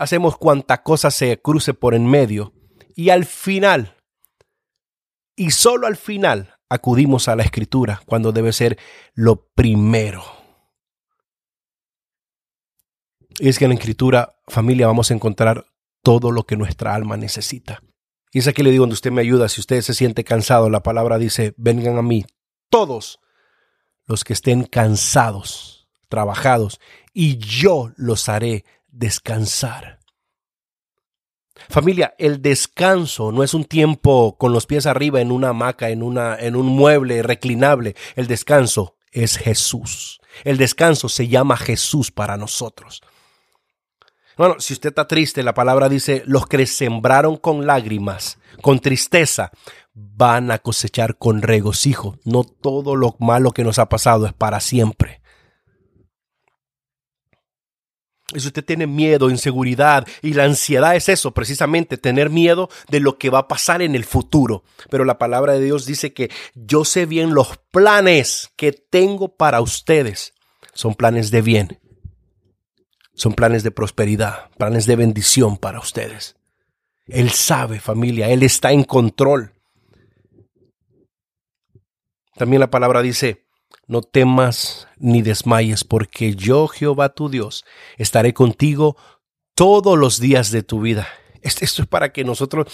hacemos 0.00 0.38
cuanta 0.38 0.82
cosa 0.82 1.10
se 1.10 1.42
cruce 1.42 1.74
por 1.74 1.94
en 1.94 2.06
medio 2.06 2.54
y 2.96 3.10
al 3.10 3.26
final, 3.26 3.96
y 5.36 5.50
solo 5.50 5.86
al 5.86 5.96
final, 5.96 6.54
acudimos 6.70 7.28
a 7.28 7.36
la 7.36 7.42
escritura 7.42 8.00
cuando 8.06 8.32
debe 8.32 8.54
ser 8.54 8.78
lo 9.12 9.50
primero. 9.54 10.24
Y 13.38 13.50
es 13.50 13.58
que 13.58 13.66
en 13.66 13.70
la 13.70 13.74
escritura, 13.74 14.40
familia, 14.48 14.86
vamos 14.86 15.10
a 15.10 15.14
encontrar 15.14 15.66
todo 16.02 16.30
lo 16.30 16.44
que 16.44 16.56
nuestra 16.56 16.94
alma 16.94 17.18
necesita. 17.18 17.82
Y 18.32 18.38
es 18.38 18.48
aquí 18.48 18.62
le 18.62 18.70
digo 18.70 18.82
donde 18.82 18.94
usted 18.94 19.12
me 19.12 19.20
ayuda, 19.20 19.50
si 19.50 19.60
usted 19.60 19.82
se 19.82 19.92
siente 19.92 20.24
cansado, 20.24 20.70
la 20.70 20.82
palabra 20.82 21.18
dice, 21.18 21.52
vengan 21.58 21.98
a 21.98 22.02
mí 22.02 22.24
todos 22.70 23.20
los 24.06 24.24
que 24.24 24.32
estén 24.32 24.64
cansados, 24.64 25.90
trabajados, 26.08 26.80
y 27.12 27.36
yo 27.36 27.92
los 27.96 28.30
haré 28.30 28.64
descansar. 28.92 30.00
Familia, 31.68 32.14
el 32.18 32.40
descanso 32.40 33.32
no 33.32 33.42
es 33.42 33.54
un 33.54 33.64
tiempo 33.64 34.36
con 34.38 34.52
los 34.52 34.66
pies 34.66 34.86
arriba 34.86 35.20
en 35.20 35.30
una 35.30 35.50
hamaca, 35.50 35.90
en, 35.90 36.02
una, 36.02 36.36
en 36.36 36.56
un 36.56 36.66
mueble 36.66 37.22
reclinable. 37.22 37.94
El 38.16 38.26
descanso 38.26 38.96
es 39.12 39.36
Jesús. 39.36 40.20
El 40.44 40.56
descanso 40.56 41.08
se 41.08 41.28
llama 41.28 41.56
Jesús 41.56 42.10
para 42.10 42.36
nosotros. 42.36 43.02
Bueno, 44.36 44.56
si 44.58 44.72
usted 44.72 44.88
está 44.88 45.06
triste, 45.06 45.42
la 45.42 45.52
palabra 45.52 45.88
dice, 45.88 46.22
los 46.24 46.46
que 46.46 46.64
sembraron 46.66 47.36
con 47.36 47.66
lágrimas, 47.66 48.38
con 48.62 48.80
tristeza, 48.80 49.50
van 49.92 50.50
a 50.50 50.58
cosechar 50.58 51.18
con 51.18 51.42
regocijo. 51.42 52.16
No 52.24 52.44
todo 52.44 52.96
lo 52.96 53.16
malo 53.18 53.52
que 53.52 53.64
nos 53.64 53.78
ha 53.78 53.88
pasado 53.88 54.26
es 54.26 54.32
para 54.32 54.60
siempre. 54.60 55.20
Si 58.36 58.46
usted 58.46 58.64
tiene 58.64 58.86
miedo, 58.86 59.30
inseguridad 59.30 60.06
y 60.22 60.34
la 60.34 60.44
ansiedad 60.44 60.94
es 60.94 61.08
eso, 61.08 61.32
precisamente 61.32 61.96
tener 61.96 62.30
miedo 62.30 62.68
de 62.88 63.00
lo 63.00 63.18
que 63.18 63.30
va 63.30 63.40
a 63.40 63.48
pasar 63.48 63.82
en 63.82 63.94
el 63.94 64.04
futuro. 64.04 64.62
Pero 64.88 65.04
la 65.04 65.18
palabra 65.18 65.54
de 65.54 65.64
Dios 65.64 65.84
dice 65.86 66.12
que 66.12 66.30
yo 66.54 66.84
sé 66.84 67.06
bien 67.06 67.34
los 67.34 67.58
planes 67.70 68.52
que 68.56 68.72
tengo 68.72 69.36
para 69.36 69.60
ustedes. 69.60 70.34
Son 70.72 70.94
planes 70.94 71.30
de 71.30 71.42
bien. 71.42 71.80
Son 73.14 73.34
planes 73.34 73.62
de 73.62 73.70
prosperidad, 73.70 74.50
planes 74.56 74.86
de 74.86 74.96
bendición 74.96 75.56
para 75.56 75.80
ustedes. 75.80 76.36
Él 77.06 77.30
sabe, 77.30 77.80
familia, 77.80 78.30
Él 78.30 78.42
está 78.42 78.72
en 78.72 78.84
control. 78.84 79.52
También 82.36 82.60
la 82.60 82.70
palabra 82.70 83.02
dice, 83.02 83.44
no 83.90 84.02
temas 84.02 84.86
ni 84.98 85.20
desmayes, 85.20 85.82
porque 85.82 86.36
yo, 86.36 86.68
Jehová 86.68 87.08
tu 87.08 87.28
Dios, 87.28 87.64
estaré 87.98 88.32
contigo 88.32 88.96
todos 89.56 89.98
los 89.98 90.20
días 90.20 90.52
de 90.52 90.62
tu 90.62 90.80
vida. 90.80 91.08
Esto 91.42 91.64
es 91.64 91.88
para 91.88 92.12
que 92.12 92.22
nosotros 92.22 92.68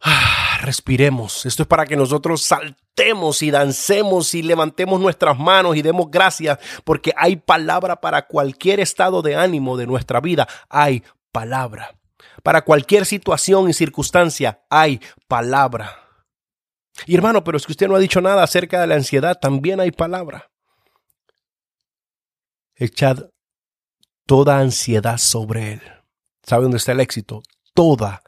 ah, 0.00 0.58
respiremos. 0.60 1.46
Esto 1.46 1.64
es 1.64 1.66
para 1.66 1.84
que 1.84 1.96
nosotros 1.96 2.42
saltemos 2.42 3.42
y 3.42 3.50
dancemos 3.50 4.36
y 4.36 4.42
levantemos 4.42 5.00
nuestras 5.00 5.36
manos 5.36 5.74
y 5.74 5.82
demos 5.82 6.08
gracias, 6.12 6.60
porque 6.84 7.12
hay 7.16 7.34
palabra 7.34 8.00
para 8.00 8.28
cualquier 8.28 8.78
estado 8.78 9.20
de 9.20 9.34
ánimo 9.34 9.76
de 9.76 9.88
nuestra 9.88 10.20
vida. 10.20 10.46
Hay 10.68 11.02
palabra. 11.32 11.96
Para 12.44 12.62
cualquier 12.62 13.04
situación 13.04 13.68
y 13.68 13.72
circunstancia 13.72 14.60
hay 14.70 15.00
palabra. 15.26 16.03
Y 17.06 17.14
hermano, 17.14 17.44
pero 17.44 17.56
es 17.56 17.66
que 17.66 17.72
usted 17.72 17.88
no 17.88 17.96
ha 17.96 18.00
dicho 18.00 18.20
nada 18.20 18.42
acerca 18.42 18.80
de 18.80 18.86
la 18.86 18.94
ansiedad, 18.94 19.38
también 19.38 19.80
hay 19.80 19.90
palabra. 19.90 20.50
Echad 22.76 23.30
toda 24.26 24.58
ansiedad 24.58 25.18
sobre 25.18 25.74
él. 25.74 25.82
¿Sabe 26.42 26.62
dónde 26.62 26.78
está 26.78 26.92
el 26.92 27.00
éxito? 27.00 27.42
Toda. 27.74 28.22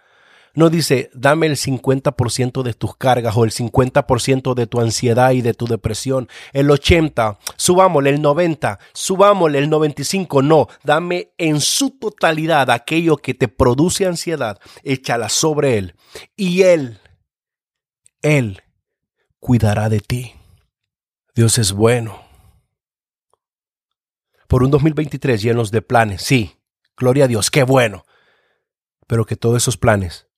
No 0.54 0.70
dice, 0.70 1.10
dame 1.12 1.46
el 1.46 1.56
50% 1.56 2.62
de 2.62 2.72
tus 2.72 2.96
cargas 2.96 3.36
o 3.36 3.44
el 3.44 3.50
50% 3.50 4.54
de 4.54 4.66
tu 4.66 4.80
ansiedad 4.80 5.32
y 5.32 5.42
de 5.42 5.52
tu 5.52 5.66
depresión. 5.66 6.28
El 6.54 6.70
80, 6.70 7.38
subámosle 7.56 8.08
el 8.08 8.22
90, 8.22 8.78
subámosle 8.94 9.58
el 9.58 9.68
95. 9.68 10.40
No, 10.40 10.68
dame 10.82 11.32
en 11.36 11.60
su 11.60 11.90
totalidad 11.90 12.70
aquello 12.70 13.18
que 13.18 13.34
te 13.34 13.48
produce 13.48 14.06
ansiedad. 14.06 14.58
Échala 14.82 15.28
sobre 15.28 15.76
él. 15.76 15.94
Y 16.36 16.62
él 16.62 17.00
él 18.22 18.62
cuidará 19.38 19.88
de 19.88 20.00
ti. 20.00 20.34
Dios 21.34 21.58
es 21.58 21.72
bueno. 21.72 22.24
Por 24.48 24.62
un 24.62 24.70
2023 24.70 25.42
llenos 25.42 25.70
de 25.70 25.82
planes, 25.82 26.22
sí, 26.22 26.56
gloria 26.96 27.24
a 27.24 27.28
Dios, 27.28 27.50
qué 27.50 27.62
bueno. 27.62 28.04
Pero 29.06 29.24
que 29.24 29.36
todos 29.36 29.62
esos 29.62 29.76
planes 29.76 30.28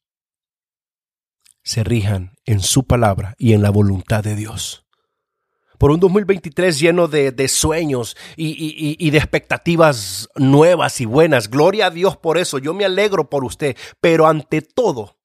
se 1.62 1.85
rijan 1.85 2.35
en 2.45 2.61
su 2.61 2.87
palabra 2.87 3.35
y 3.38 3.53
en 3.53 3.62
la 3.62 3.71
voluntad 3.71 4.25
de 4.25 4.35
Dios. 4.35 4.87
Por 5.79 5.91
un 5.93 6.01
2023 6.01 6.81
lleno 6.81 7.07
de, 7.07 7.49
sueños 7.49 8.17
y, 8.37 8.97
y 8.99 9.11
de 9.11 9.19
expectativas 9.19 10.29
nuevas 10.35 11.01
y 11.01 11.05
buenas. 11.05 11.49
Gloria 11.49 11.87
a 11.87 11.91
Dios 11.91 12.17
por 12.17 12.37
eso. 12.37 12.59
Yo 12.59 12.75
me 12.75 12.85
alegro 12.85 13.31
por 13.31 13.45
usted. 13.45 13.77
Pero 14.01 14.27
ante 14.27 14.61
todo, 14.61 15.17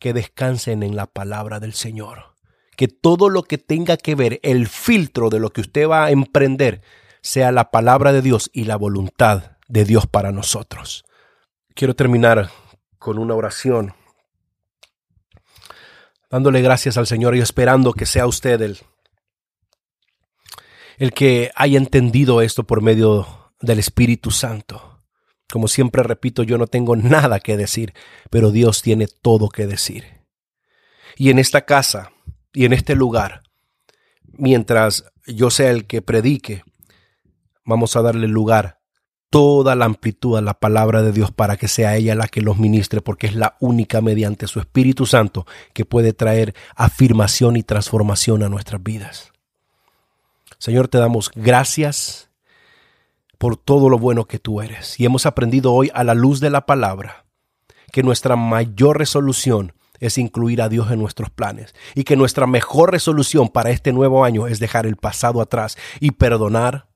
que 0.00 0.12
descansen 0.12 0.82
en 0.82 0.96
la 0.96 1.06
palabra 1.06 1.60
del 1.60 1.74
Señor. 1.74 2.34
Que 2.76 2.88
todo 2.88 3.28
lo 3.28 3.44
que 3.44 3.58
tenga 3.58 3.96
que 3.96 4.16
ver, 4.16 4.40
el 4.42 4.66
filtro 4.66 5.28
de 5.28 5.38
lo 5.38 5.50
que 5.50 5.60
usted 5.60 5.86
va 5.86 6.06
a 6.06 6.10
emprender, 6.10 6.80
sea 7.20 7.52
la 7.52 7.70
palabra 7.70 8.12
de 8.12 8.22
Dios 8.22 8.50
y 8.52 8.64
la 8.64 8.76
voluntad 8.76 9.58
de 9.68 9.84
Dios 9.84 10.06
para 10.06 10.32
nosotros. 10.32 11.04
Quiero 11.74 11.94
terminar 11.94 12.50
con 12.98 13.18
una 13.18 13.34
oración, 13.34 13.94
dándole 16.30 16.62
gracias 16.62 16.96
al 16.96 17.06
Señor 17.06 17.36
y 17.36 17.40
esperando 17.40 17.92
que 17.92 18.06
sea 18.06 18.26
usted 18.26 18.60
el, 18.62 18.78
el 20.96 21.12
que 21.12 21.50
haya 21.54 21.76
entendido 21.76 22.40
esto 22.40 22.64
por 22.64 22.82
medio 22.82 23.52
del 23.60 23.78
Espíritu 23.78 24.30
Santo 24.30 24.89
como 25.50 25.68
siempre 25.68 26.02
repito, 26.02 26.42
yo 26.42 26.58
no 26.58 26.66
tengo 26.66 26.96
nada 26.96 27.40
que 27.40 27.56
decir, 27.56 27.94
pero 28.30 28.50
Dios 28.50 28.82
tiene 28.82 29.06
todo 29.06 29.48
que 29.48 29.66
decir. 29.66 30.20
Y 31.16 31.30
en 31.30 31.38
esta 31.38 31.62
casa 31.62 32.12
y 32.52 32.64
en 32.64 32.72
este 32.72 32.94
lugar, 32.94 33.42
mientras 34.24 35.04
yo 35.26 35.50
sea 35.50 35.70
el 35.70 35.86
que 35.86 36.02
predique, 36.02 36.62
vamos 37.64 37.96
a 37.96 38.02
darle 38.02 38.26
lugar 38.26 38.80
toda 39.30 39.76
la 39.76 39.84
amplitud 39.84 40.36
a 40.36 40.40
la 40.40 40.54
palabra 40.54 41.02
de 41.02 41.12
Dios 41.12 41.30
para 41.30 41.56
que 41.56 41.68
sea 41.68 41.96
ella 41.96 42.16
la 42.16 42.26
que 42.26 42.40
los 42.40 42.58
ministre, 42.58 43.00
porque 43.00 43.28
es 43.28 43.36
la 43.36 43.56
única 43.60 44.00
mediante 44.00 44.48
su 44.48 44.58
Espíritu 44.58 45.06
Santo 45.06 45.46
que 45.72 45.84
puede 45.84 46.12
traer 46.12 46.54
afirmación 46.74 47.56
y 47.56 47.62
transformación 47.62 48.42
a 48.42 48.48
nuestras 48.48 48.82
vidas. 48.82 49.32
Señor, 50.58 50.88
te 50.88 50.98
damos 50.98 51.30
gracias 51.34 52.29
por 53.40 53.56
todo 53.56 53.88
lo 53.88 53.98
bueno 53.98 54.26
que 54.26 54.38
tú 54.38 54.60
eres. 54.60 55.00
Y 55.00 55.06
hemos 55.06 55.24
aprendido 55.24 55.72
hoy 55.72 55.90
a 55.94 56.04
la 56.04 56.12
luz 56.12 56.40
de 56.40 56.50
la 56.50 56.66
palabra 56.66 57.24
que 57.90 58.02
nuestra 58.02 58.36
mayor 58.36 58.98
resolución 58.98 59.72
es 59.98 60.18
incluir 60.18 60.60
a 60.60 60.68
Dios 60.68 60.90
en 60.90 61.00
nuestros 61.00 61.30
planes 61.30 61.74
y 61.94 62.04
que 62.04 62.16
nuestra 62.16 62.46
mejor 62.46 62.92
resolución 62.92 63.48
para 63.48 63.70
este 63.70 63.94
nuevo 63.94 64.26
año 64.26 64.46
es 64.46 64.60
dejar 64.60 64.84
el 64.84 64.96
pasado 64.96 65.40
atrás 65.40 65.78
y 66.00 66.10
perdonar 66.10 66.89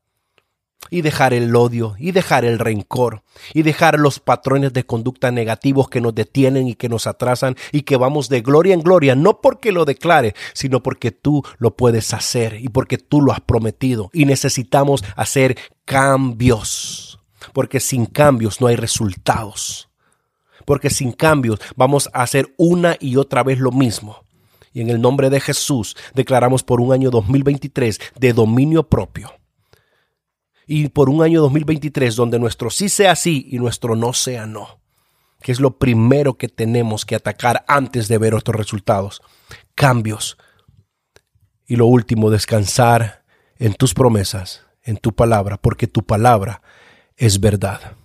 y 0.90 1.02
dejar 1.02 1.34
el 1.34 1.54
odio 1.54 1.94
y 1.98 2.12
dejar 2.12 2.44
el 2.44 2.58
rencor 2.58 3.22
y 3.52 3.62
dejar 3.62 3.98
los 3.98 4.20
patrones 4.20 4.72
de 4.72 4.84
conducta 4.84 5.30
negativos 5.30 5.88
que 5.88 6.00
nos 6.00 6.14
detienen 6.14 6.68
y 6.68 6.74
que 6.74 6.88
nos 6.88 7.06
atrasan 7.06 7.56
y 7.72 7.82
que 7.82 7.96
vamos 7.96 8.28
de 8.28 8.40
gloria 8.40 8.74
en 8.74 8.82
gloria, 8.82 9.14
no 9.14 9.40
porque 9.40 9.72
lo 9.72 9.84
declare, 9.84 10.34
sino 10.52 10.82
porque 10.82 11.10
tú 11.10 11.42
lo 11.58 11.76
puedes 11.76 12.12
hacer 12.14 12.58
y 12.60 12.68
porque 12.68 12.98
tú 12.98 13.20
lo 13.20 13.32
has 13.32 13.40
prometido. 13.40 14.10
Y 14.12 14.24
necesitamos 14.24 15.04
hacer 15.16 15.58
cambios, 15.84 17.20
porque 17.52 17.80
sin 17.80 18.06
cambios 18.06 18.60
no 18.60 18.66
hay 18.66 18.76
resultados, 18.76 19.88
porque 20.64 20.90
sin 20.90 21.12
cambios 21.12 21.60
vamos 21.76 22.08
a 22.12 22.22
hacer 22.22 22.54
una 22.56 22.96
y 23.00 23.16
otra 23.16 23.42
vez 23.42 23.58
lo 23.58 23.72
mismo. 23.72 24.24
Y 24.72 24.80
en 24.80 24.90
el 24.90 25.00
nombre 25.00 25.30
de 25.30 25.40
Jesús 25.40 25.96
declaramos 26.14 26.64
por 26.64 26.80
un 26.80 26.92
año 26.92 27.10
2023 27.10 28.00
de 28.18 28.32
dominio 28.32 28.88
propio 28.88 29.30
y 30.66 30.88
por 30.88 31.10
un 31.10 31.22
año 31.22 31.40
2023 31.40 32.16
donde 32.16 32.38
nuestro 32.38 32.70
sí 32.70 32.88
sea 32.88 33.16
sí 33.16 33.48
y 33.50 33.58
nuestro 33.58 33.96
no 33.96 34.12
sea 34.12 34.46
no, 34.46 34.80
que 35.40 35.52
es 35.52 35.60
lo 35.60 35.78
primero 35.78 36.38
que 36.38 36.48
tenemos 36.48 37.04
que 37.04 37.14
atacar 37.14 37.64
antes 37.68 38.08
de 38.08 38.18
ver 38.18 38.34
otros 38.34 38.56
resultados. 38.56 39.20
Cambios. 39.74 40.38
Y 41.66 41.76
lo 41.76 41.86
último, 41.86 42.30
descansar 42.30 43.24
en 43.58 43.74
tus 43.74 43.94
promesas, 43.94 44.64
en 44.82 44.96
tu 44.96 45.14
palabra, 45.14 45.56
porque 45.56 45.86
tu 45.86 46.04
palabra 46.04 46.62
es 47.16 47.40
verdad. 47.40 47.96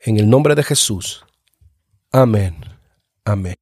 En 0.00 0.18
el 0.18 0.28
nombre 0.28 0.54
de 0.54 0.62
Jesús. 0.62 1.24
Amén. 2.12 2.56
Amén. 3.24 3.56